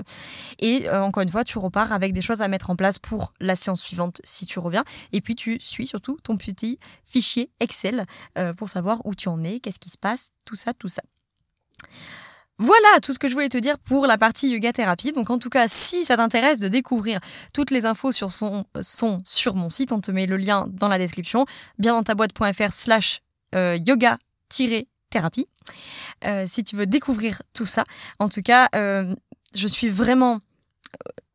Et 0.60 0.88
euh, 0.88 1.02
encore 1.02 1.22
une 1.22 1.28
fois, 1.28 1.44
tu 1.44 1.58
repars 1.58 1.92
avec 1.92 2.12
des 2.12 2.22
choses 2.22 2.42
à 2.42 2.48
mettre 2.48 2.70
en 2.70 2.76
place 2.76 2.98
pour 2.98 3.32
la 3.40 3.56
séance 3.56 3.82
suivante 3.82 4.20
si 4.24 4.46
tu 4.46 4.58
reviens. 4.58 4.84
Et 5.12 5.20
puis 5.20 5.34
tu 5.34 5.58
suis 5.60 5.86
surtout 5.86 6.18
ton 6.22 6.36
petit 6.36 6.78
fichier 7.04 7.50
Excel 7.60 8.04
pour 8.56 8.68
savoir 8.68 9.04
où 9.04 9.14
tu 9.14 9.28
en 9.28 9.42
es, 9.42 9.60
qu'est-ce 9.60 9.78
qui 9.78 9.90
se 9.90 9.98
passe, 9.98 10.30
tout 10.44 10.56
ça, 10.56 10.72
tout 10.74 10.88
ça. 10.88 11.02
Voilà 12.58 13.00
tout 13.02 13.12
ce 13.12 13.18
que 13.18 13.28
je 13.28 13.34
voulais 13.34 13.48
te 13.48 13.58
dire 13.58 13.78
pour 13.78 14.06
la 14.06 14.16
partie 14.16 14.48
yoga 14.48 14.72
thérapie. 14.72 15.12
Donc 15.12 15.30
en 15.30 15.38
tout 15.38 15.50
cas, 15.50 15.66
si 15.68 16.04
ça 16.04 16.16
t'intéresse 16.16 16.60
de 16.60 16.68
découvrir 16.68 17.18
toutes 17.52 17.70
les 17.70 17.84
infos 17.84 18.12
sur 18.12 18.30
son, 18.30 18.64
sont 18.80 19.20
sur 19.24 19.56
mon 19.56 19.68
site, 19.68 19.92
on 19.92 20.00
te 20.00 20.10
met 20.10 20.26
le 20.26 20.36
lien 20.36 20.66
dans 20.70 20.88
la 20.88 20.98
description, 20.98 21.46
bien 21.78 21.94
dans 21.94 22.04
ta 22.04 22.14
boîte.fr 22.14 22.72
slash 22.72 23.20
euh, 23.54 23.76
yoga-thérapie. 23.84 25.46
Euh, 26.24 26.44
si 26.46 26.62
tu 26.62 26.76
veux 26.76 26.86
découvrir 26.86 27.42
tout 27.54 27.66
ça. 27.66 27.84
En 28.20 28.28
tout 28.28 28.42
cas, 28.42 28.68
euh, 28.76 29.14
je 29.54 29.66
suis 29.66 29.88
vraiment 29.88 30.40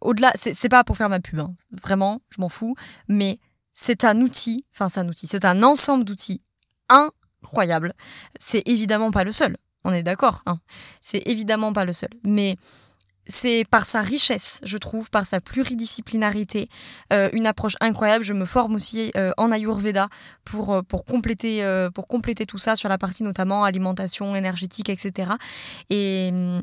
au-delà, 0.02 0.32
c'est 0.36 0.70
pas 0.70 0.84
pour 0.84 0.96
faire 0.98 1.10
ma 1.10 1.20
pub, 1.20 1.40
hein. 1.40 1.54
vraiment, 1.84 2.22
je 2.30 2.40
m'en 2.40 2.50
fous, 2.50 2.76
mais 3.08 3.38
c'est 3.74 4.06
un 4.06 4.22
outil, 4.22 4.64
enfin 4.74 4.90
c'est 4.90 5.00
un 5.00 5.08
outil, 5.08 5.28
c'est 5.28 5.46
un 5.46 5.64
ensemble 5.64 6.06
d'outils 6.06 6.42
incroyable. 6.90 7.94
C'est 8.40 8.68
évidemment 8.68 9.12
pas 9.12 9.24
le 9.24 9.32
seul. 9.32 9.58
On 9.84 9.94
est 9.94 10.04
d'accord. 10.04 10.42
Hein. 10.46 10.60
C'est 11.02 11.28
évidemment 11.28 11.74
pas 11.74 11.86
le 11.86 11.94
seul. 11.94 12.10
Mais 12.24 12.56
c'est 13.30 13.63
par 13.70 13.86
sa 13.86 14.02
richesse, 14.02 14.60
je 14.63 14.78
trouve, 14.78 15.10
par 15.12 15.26
sa 15.26 15.39
pluridisciplinarité, 15.39 16.68
euh, 17.13 17.30
une 17.34 17.46
approche 17.46 17.76
incroyable. 17.80 18.24
Je 18.24 18.34
me 18.34 18.46
forme 18.46 18.76
aussi 18.76 19.12
euh, 19.15 19.32
en 19.38 19.52
Ayurveda 19.52 20.10
pour, 20.44 20.74
euh, 20.74 20.82
pour, 20.82 21.06
compléter, 21.06 21.63
pour 21.94 22.08
compléter 22.08 22.46
tout 22.46 22.58
ça 22.58 22.76
sur 22.76 22.89
la 22.89 22.98
partie 22.98 23.24
notamment 23.24 23.63
alimentation 23.63 24.36
énergétique, 24.36 24.89
etc. 24.89 25.32
Et 25.89 26.30
hum, 26.34 26.62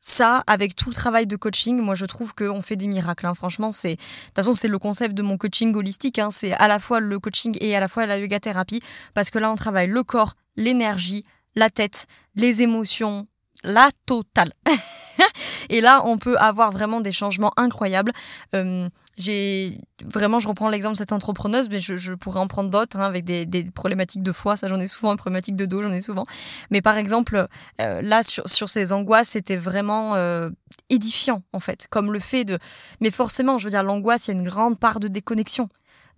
ça, 0.00 0.44
avec 0.46 0.76
tout 0.76 0.90
le 0.90 0.94
travail 0.94 1.26
de 1.26 1.36
coaching, 1.36 1.80
moi 1.80 1.96
je 1.96 2.06
trouve 2.06 2.34
qu'on 2.34 2.62
fait 2.62 2.76
des 2.76 2.86
miracles. 2.86 3.26
Hein. 3.26 3.34
Franchement, 3.34 3.72
c'est 3.72 3.96
de 3.96 4.00
toute 4.00 4.34
façon 4.36 4.52
c'est 4.52 4.68
le 4.68 4.78
concept 4.78 5.14
de 5.14 5.22
mon 5.22 5.36
coaching 5.36 5.74
holistique. 5.74 6.20
Hein. 6.20 6.30
C'est 6.30 6.52
à 6.52 6.68
la 6.68 6.78
fois 6.78 7.00
le 7.00 7.18
coaching 7.18 7.56
et 7.60 7.76
à 7.76 7.80
la 7.80 7.88
fois 7.88 8.06
la 8.06 8.18
yoga 8.18 8.38
thérapie 8.38 8.80
parce 9.14 9.30
que 9.30 9.38
là 9.38 9.50
on 9.50 9.56
travaille 9.56 9.88
le 9.88 10.02
corps, 10.04 10.34
l'énergie, 10.56 11.24
la 11.58 11.70
tête, 11.70 12.06
les 12.36 12.62
émotions, 12.62 13.26
la 13.64 13.90
totale. 14.06 14.52
et 15.68 15.80
là, 15.80 16.02
on 16.04 16.16
peut 16.16 16.38
avoir 16.38 16.70
vraiment 16.70 17.00
des 17.00 17.10
changements 17.10 17.52
incroyables. 17.56 18.12
Euh, 18.54 18.88
j'ai 19.16 19.76
vraiment, 20.04 20.38
je 20.38 20.46
reprends 20.46 20.68
l'exemple 20.68 20.94
de 20.94 20.98
cette 20.98 21.12
entrepreneuse, 21.12 21.68
mais 21.68 21.80
je, 21.80 22.14
pourrais 22.14 22.38
en 22.38 22.46
prendre 22.46 22.70
d'autres 22.70 23.00
hein, 23.00 23.02
avec 23.02 23.24
des, 23.24 23.64
problématiques 23.74 24.22
de 24.22 24.30
foie. 24.30 24.56
Ça, 24.56 24.68
j'en 24.68 24.78
ai 24.78 24.86
souvent, 24.86 25.10
une 25.10 25.18
problématique 25.18 25.56
de 25.56 25.66
dos, 25.66 25.82
j'en 25.82 25.92
ai 25.92 26.00
souvent. 26.00 26.24
Mais 26.70 26.80
par 26.80 26.96
exemple, 26.96 27.48
euh, 27.80 28.00
là, 28.02 28.22
sur, 28.22 28.48
sur 28.48 28.68
ces 28.68 28.92
angoisses, 28.92 29.30
c'était 29.30 29.56
vraiment 29.56 30.14
euh, 30.14 30.50
édifiant 30.88 31.42
en 31.52 31.60
fait, 31.60 31.88
comme 31.90 32.12
le 32.12 32.20
fait 32.20 32.44
de. 32.44 32.58
Mais 33.00 33.10
forcément, 33.10 33.58
je 33.58 33.64
veux 33.64 33.70
dire, 33.70 33.82
l'angoisse, 33.82 34.28
il 34.28 34.34
y 34.34 34.36
a 34.36 34.38
une 34.38 34.46
grande 34.46 34.78
part 34.78 35.00
de 35.00 35.08
déconnexion. 35.08 35.68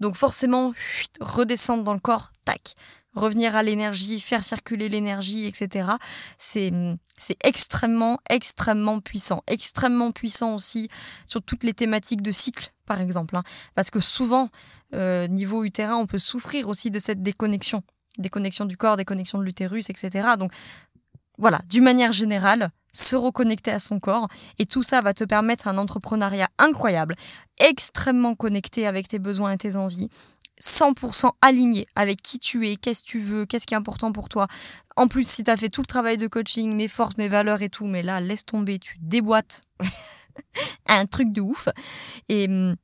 Donc 0.00 0.16
forcément, 0.16 0.72
redescendre 1.20 1.84
dans 1.84 1.92
le 1.92 2.00
corps, 2.00 2.32
tac, 2.44 2.74
revenir 3.14 3.56
à 3.56 3.62
l'énergie, 3.62 4.20
faire 4.20 4.42
circuler 4.42 4.88
l'énergie, 4.88 5.46
etc. 5.46 5.88
C'est, 6.38 6.72
c'est 7.16 7.36
extrêmement, 7.44 8.18
extrêmement 8.28 9.00
puissant. 9.00 9.40
Extrêmement 9.46 10.10
puissant 10.10 10.54
aussi 10.54 10.88
sur 11.26 11.42
toutes 11.42 11.64
les 11.64 11.72
thématiques 11.72 12.22
de 12.22 12.30
cycle, 12.30 12.72
par 12.86 13.00
exemple. 13.00 13.36
Hein. 13.36 13.42
Parce 13.74 13.90
que 13.90 14.00
souvent, 14.00 14.48
euh, 14.94 15.26
niveau 15.28 15.64
utérin, 15.64 15.96
on 15.96 16.06
peut 16.06 16.18
souffrir 16.18 16.68
aussi 16.68 16.90
de 16.90 16.98
cette 16.98 17.22
déconnexion. 17.22 17.82
Déconnexion 18.18 18.64
du 18.64 18.76
corps, 18.76 18.96
déconnexion 18.96 19.38
de 19.38 19.44
l'utérus, 19.44 19.90
etc. 19.90 20.28
Donc 20.38 20.52
voilà, 21.38 21.60
d'une 21.68 21.84
manière 21.84 22.12
générale, 22.12 22.70
se 22.92 23.16
reconnecter 23.16 23.70
à 23.70 23.78
son 23.78 23.98
corps. 23.98 24.28
Et 24.58 24.66
tout 24.66 24.82
ça 24.82 25.00
va 25.00 25.14
te 25.14 25.24
permettre 25.24 25.68
un 25.68 25.78
entrepreneuriat 25.78 26.48
incroyable, 26.58 27.14
extrêmement 27.58 28.34
connecté 28.34 28.86
avec 28.86 29.08
tes 29.08 29.18
besoins 29.18 29.52
et 29.52 29.58
tes 29.58 29.76
envies, 29.76 30.08
100% 30.60 31.30
aligné 31.40 31.86
avec 31.94 32.22
qui 32.22 32.38
tu 32.38 32.68
es, 32.68 32.76
qu'est-ce 32.76 33.02
que 33.02 33.08
tu 33.08 33.20
veux, 33.20 33.46
qu'est-ce 33.46 33.66
qui 33.66 33.74
est 33.74 33.78
important 33.78 34.12
pour 34.12 34.28
toi. 34.28 34.46
En 34.96 35.08
plus, 35.08 35.28
si 35.28 35.44
tu 35.44 35.50
as 35.50 35.56
fait 35.56 35.68
tout 35.68 35.80
le 35.80 35.86
travail 35.86 36.16
de 36.16 36.26
coaching, 36.26 36.74
mes 36.74 36.88
forces, 36.88 37.16
mes 37.16 37.28
valeurs 37.28 37.62
et 37.62 37.68
tout, 37.68 37.86
mais 37.86 38.02
là, 38.02 38.20
laisse 38.20 38.44
tomber, 38.44 38.78
tu 38.78 38.98
déboîtes 39.00 39.62
un 40.86 41.06
truc 41.06 41.32
de 41.32 41.40
ouf. 41.40 41.68
Et 42.28 42.46
hum, 42.46 42.76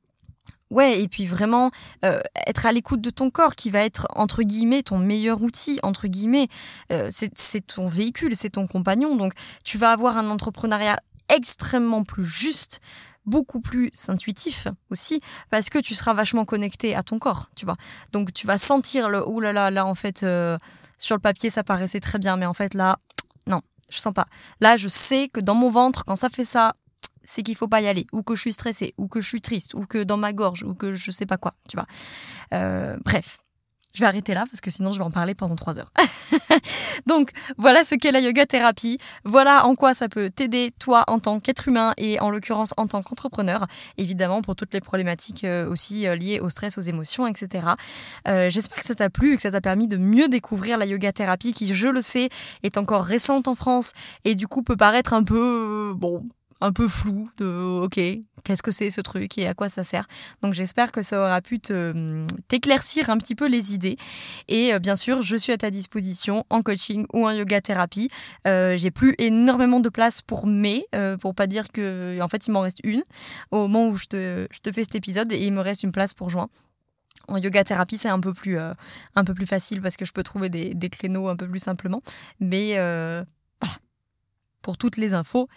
ouais, 0.71 1.01
et 1.01 1.07
puis 1.07 1.25
vraiment 1.25 1.71
euh, 2.05 2.19
être 2.47 2.65
à 2.65 2.71
l'écoute 2.71 3.01
de 3.01 3.09
ton 3.09 3.29
corps 3.29 3.55
qui 3.55 3.69
va 3.69 3.79
être, 3.79 4.07
entre 4.15 4.43
guillemets, 4.43 4.83
ton 4.83 4.97
meilleur 4.97 5.41
outil, 5.41 5.79
entre 5.83 6.07
guillemets. 6.07 6.47
Euh, 6.91 7.09
c'est 7.11 7.65
ton 7.65 7.87
véhicule, 7.87 8.35
c'est 8.35 8.51
ton 8.51 8.67
compagnon. 8.67 9.15
Donc, 9.15 9.33
tu 9.63 9.77
vas 9.77 9.91
avoir 9.91 10.17
un 10.17 10.29
entrepreneuriat 10.29 10.97
extrêmement 11.29 12.03
plus 12.03 12.25
juste, 12.25 12.79
beaucoup 13.27 13.59
plus 13.59 13.91
intuitif 14.07 14.67
aussi 14.89 15.21
parce 15.51 15.69
que 15.69 15.77
tu 15.77 15.93
seras 15.93 16.13
vachement 16.13 16.45
connecté 16.45 16.95
à 16.95 17.03
ton 17.03 17.19
corps, 17.19 17.49
tu 17.55 17.65
vois. 17.65 17.77
Donc 18.13 18.33
tu 18.33 18.47
vas 18.47 18.57
sentir 18.57 19.09
le 19.09 19.27
ouh 19.27 19.39
là 19.39 19.53
là 19.53 19.69
là 19.69 19.85
en 19.85 19.93
fait 19.93 20.23
euh, 20.23 20.57
sur 20.97 21.15
le 21.15 21.21
papier 21.21 21.49
ça 21.49 21.63
paraissait 21.63 21.99
très 21.99 22.17
bien 22.17 22.37
mais 22.37 22.45
en 22.45 22.53
fait 22.53 22.73
là 22.73 22.97
non, 23.45 23.61
je 23.91 23.99
sens 23.99 24.13
pas. 24.13 24.27
Là, 24.59 24.77
je 24.77 24.87
sais 24.87 25.29
que 25.29 25.39
dans 25.39 25.55
mon 25.55 25.69
ventre 25.69 26.05
quand 26.05 26.15
ça 26.15 26.29
fait 26.29 26.45
ça, 26.45 26.73
c'est 27.23 27.43
qu'il 27.43 27.55
faut 27.55 27.67
pas 27.67 27.81
y 27.81 27.87
aller 27.87 28.07
ou 28.13 28.23
que 28.23 28.35
je 28.35 28.41
suis 28.41 28.53
stressée 28.53 28.93
ou 28.97 29.07
que 29.07 29.21
je 29.21 29.27
suis 29.27 29.41
triste 29.41 29.73
ou 29.73 29.85
que 29.85 30.03
dans 30.03 30.17
ma 30.17 30.33
gorge 30.33 30.63
ou 30.63 30.73
que 30.73 30.95
je 30.95 31.11
sais 31.11 31.25
pas 31.25 31.37
quoi, 31.37 31.53
tu 31.69 31.75
vois. 31.75 31.85
Euh, 32.53 32.97
bref, 33.03 33.39
je 33.97 34.03
vais 34.03 34.05
arrêter 34.05 34.35
là 34.35 34.43
parce 34.45 34.61
que 34.61 34.69
sinon 34.69 34.91
je 34.91 34.99
vais 34.99 35.03
en 35.03 35.09
parler 35.09 35.33
pendant 35.33 35.55
trois 35.55 35.79
heures. 35.79 35.91
Donc 37.07 37.31
voilà 37.57 37.83
ce 37.83 37.95
qu'est 37.95 38.11
la 38.11 38.19
yoga 38.19 38.45
thérapie. 38.45 38.99
Voilà 39.23 39.65
en 39.65 39.73
quoi 39.73 39.95
ça 39.95 40.07
peut 40.07 40.29
t'aider 40.29 40.71
toi 40.77 41.03
en 41.07 41.17
tant 41.17 41.39
qu'être 41.39 41.67
humain 41.67 41.93
et 41.97 42.19
en 42.19 42.29
l'occurrence 42.29 42.75
en 42.77 42.85
tant 42.85 43.01
qu'entrepreneur. 43.01 43.65
Évidemment 43.97 44.43
pour 44.43 44.55
toutes 44.55 44.71
les 44.75 44.81
problématiques 44.81 45.45
euh, 45.45 45.67
aussi 45.67 46.07
euh, 46.07 46.15
liées 46.15 46.39
au 46.39 46.49
stress, 46.49 46.77
aux 46.77 46.81
émotions, 46.81 47.25
etc. 47.25 47.69
Euh, 48.27 48.51
j'espère 48.51 48.77
que 48.77 48.85
ça 48.85 48.93
t'a 48.93 49.09
plu 49.09 49.33
et 49.33 49.35
que 49.37 49.41
ça 49.41 49.49
t'a 49.49 49.61
permis 49.61 49.87
de 49.87 49.97
mieux 49.97 50.27
découvrir 50.27 50.77
la 50.77 50.85
yoga 50.85 51.11
thérapie 51.11 51.53
qui, 51.53 51.73
je 51.73 51.87
le 51.87 52.01
sais, 52.01 52.29
est 52.61 52.77
encore 52.77 53.03
récente 53.03 53.47
en 53.47 53.55
France 53.55 53.93
et 54.25 54.35
du 54.35 54.47
coup 54.47 54.61
peut 54.61 54.77
paraître 54.77 55.13
un 55.13 55.23
peu 55.23 55.95
bon 55.97 56.23
un 56.61 56.71
peu 56.71 56.87
flou 56.87 57.29
de 57.37 57.45
ok, 57.83 57.99
qu'est-ce 58.43 58.63
que 58.63 58.71
c'est 58.71 58.89
ce 58.89 59.01
truc 59.01 59.37
et 59.37 59.47
à 59.47 59.53
quoi 59.53 59.69
ça 59.69 59.83
sert. 59.83 60.07
Donc 60.41 60.53
j'espère 60.53 60.91
que 60.91 61.03
ça 61.03 61.19
aura 61.19 61.41
pu 61.41 61.59
t'éclaircir 61.59 63.09
un 63.09 63.17
petit 63.17 63.35
peu 63.35 63.47
les 63.47 63.73
idées. 63.73 63.95
Et 64.47 64.73
euh, 64.73 64.79
bien 64.79 64.95
sûr, 64.95 65.21
je 65.21 65.35
suis 65.35 65.53
à 65.53 65.57
ta 65.57 65.69
disposition 65.69 66.43
en 66.49 66.61
coaching 66.61 67.05
ou 67.13 67.27
en 67.27 67.31
yoga 67.31 67.61
thérapie. 67.61 68.09
Euh, 68.47 68.75
j'ai 68.77 68.91
plus 68.91 69.13
énormément 69.19 69.79
de 69.79 69.89
place 69.89 70.21
pour 70.21 70.47
mai, 70.47 70.85
euh, 70.95 71.17
pour 71.17 71.35
pas 71.35 71.47
dire 71.47 71.67
que 71.67 72.19
en 72.21 72.27
fait 72.27 72.47
il 72.47 72.51
m'en 72.51 72.61
reste 72.61 72.79
une 72.83 73.03
au 73.51 73.67
moment 73.67 73.87
où 73.87 73.95
je 73.95 74.05
te, 74.05 74.47
je 74.51 74.59
te 74.59 74.71
fais 74.71 74.83
cet 74.83 74.95
épisode 74.95 75.31
et 75.31 75.45
il 75.45 75.53
me 75.53 75.61
reste 75.61 75.83
une 75.83 75.91
place 75.91 76.13
pour 76.13 76.29
juin. 76.29 76.47
En 77.27 77.37
yoga 77.37 77.63
thérapie, 77.63 77.97
c'est 77.97 78.07
un 78.07 78.21
peu 78.21 78.33
plus 78.33 78.57
un 78.57 79.25
peu 79.25 79.33
plus 79.33 79.45
facile 79.45 79.81
parce 79.81 79.97
que 79.97 80.05
je 80.05 80.13
peux 80.13 80.23
trouver 80.23 80.49
des, 80.49 80.73
des 80.73 80.89
créneaux 80.89 81.27
un 81.27 81.35
peu 81.35 81.47
plus 81.47 81.59
simplement. 81.59 82.01
Mais 82.39 82.75
voilà, 82.75 83.75
pour 84.61 84.77
toutes 84.77 84.97
les 84.97 85.13
infos 85.13 85.47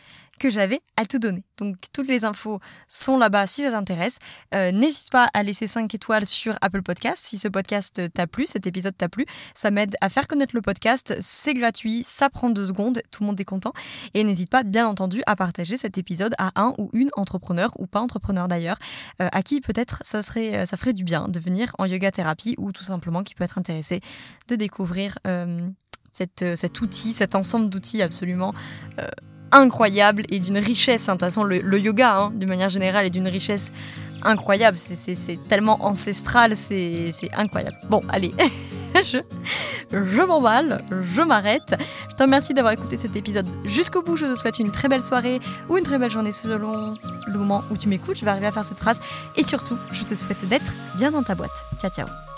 que 0.40 0.50
j'avais 0.50 0.80
à 0.96 1.04
te 1.04 1.16
donner. 1.16 1.44
Donc 1.58 1.76
toutes 1.92 2.08
les 2.08 2.24
infos 2.24 2.58
sont 2.88 3.18
là-bas 3.18 3.46
si 3.46 3.62
ça 3.62 3.70
t'intéresse. 3.70 4.18
Euh, 4.54 4.72
n'hésite 4.72 5.10
pas 5.10 5.28
à 5.34 5.42
laisser 5.42 5.66
5 5.66 5.94
étoiles 5.94 6.26
sur 6.26 6.56
Apple 6.62 6.82
Podcast 6.82 7.22
si 7.24 7.38
ce 7.38 7.46
podcast 7.46 8.12
t'a 8.12 8.26
plu, 8.26 8.46
cet 8.46 8.66
épisode 8.66 8.96
t'a 8.96 9.08
plu. 9.08 9.26
Ça 9.54 9.70
m'aide 9.70 9.94
à 10.00 10.08
faire 10.08 10.26
connaître 10.26 10.56
le 10.56 10.62
podcast. 10.62 11.14
C'est 11.20 11.54
gratuit, 11.54 12.02
ça 12.04 12.30
prend 12.30 12.50
deux 12.50 12.64
secondes, 12.64 13.00
tout 13.10 13.22
le 13.22 13.28
monde 13.28 13.40
est 13.40 13.44
content. 13.44 13.72
Et 14.14 14.24
n'hésite 14.24 14.50
pas 14.50 14.64
bien 14.64 14.88
entendu 14.88 15.22
à 15.26 15.36
partager 15.36 15.76
cet 15.76 15.98
épisode 15.98 16.34
à 16.38 16.50
un 16.56 16.72
ou 16.78 16.90
une 16.92 17.10
entrepreneur 17.16 17.70
ou 17.78 17.86
pas 17.86 18.00
entrepreneur 18.00 18.48
d'ailleurs, 18.48 18.78
euh, 19.20 19.28
à 19.30 19.42
qui 19.42 19.60
peut-être 19.60 20.02
ça, 20.04 20.22
serait, 20.22 20.66
ça 20.66 20.76
ferait 20.76 20.94
du 20.94 21.04
bien 21.04 21.28
de 21.28 21.38
venir 21.38 21.76
en 21.78 21.84
yoga 21.84 22.10
thérapie 22.10 22.54
ou 22.58 22.72
tout 22.72 22.82
simplement 22.82 23.22
qui 23.22 23.34
peut 23.34 23.44
être 23.44 23.58
intéressé 23.58 24.00
de 24.48 24.56
découvrir 24.56 25.18
euh, 25.26 25.68
euh, 26.42 26.56
cet 26.56 26.80
outil, 26.80 27.12
cet 27.12 27.34
ensemble 27.34 27.70
d'outils 27.70 28.02
absolument 28.02 28.52
euh, 28.98 29.06
incroyable 29.52 30.22
et 30.30 30.38
d'une 30.40 30.58
richesse. 30.58 31.08
Hein. 31.08 31.14
De 31.14 31.18
toute 31.18 31.28
façon, 31.28 31.44
le, 31.44 31.78
yoga, 31.78 32.16
hein, 32.16 32.30
d'une 32.34 32.48
manière 32.48 32.68
générale, 32.68 33.06
est 33.06 33.10
d'une 33.10 33.28
richesse 33.28 33.72
incroyable. 34.22 34.76
C'est 34.78 35.38
tellement 35.48 35.84
ancestral, 35.84 36.56
c'est 36.56 37.12
incroyable. 37.36 37.76
Bon, 37.88 38.02
allez. 38.08 38.32
je, 38.94 39.18
je 39.92 40.22
m'emballe, 40.22 40.82
je 41.02 41.22
m'arrête. 41.22 41.74
Je 42.10 42.16
te 42.16 42.22
remercie 42.22 42.54
d'avoir 42.54 42.72
écouté 42.72 42.96
cet 42.96 43.16
épisode 43.16 43.46
jusqu'au 43.64 44.02
bout. 44.02 44.16
Je 44.16 44.26
te 44.26 44.36
souhaite 44.36 44.58
une 44.58 44.70
très 44.70 44.88
belle 44.88 45.02
soirée 45.02 45.40
ou 45.68 45.76
une 45.76 45.84
très 45.84 45.98
belle 45.98 46.10
journée 46.10 46.32
selon 46.32 46.94
le 47.26 47.38
moment 47.38 47.62
où 47.70 47.76
tu 47.76 47.88
m'écoutes. 47.88 48.16
Je 48.16 48.24
vais 48.24 48.30
arriver 48.30 48.46
à 48.46 48.52
faire 48.52 48.64
cette 48.64 48.80
phrase. 48.80 49.00
Et 49.36 49.44
surtout, 49.44 49.78
je 49.92 50.04
te 50.04 50.14
souhaite 50.14 50.46
d'être 50.48 50.74
bien 50.96 51.10
dans 51.10 51.22
ta 51.22 51.34
boîte. 51.34 51.64
Ciao, 51.80 51.90
ciao. 51.90 52.29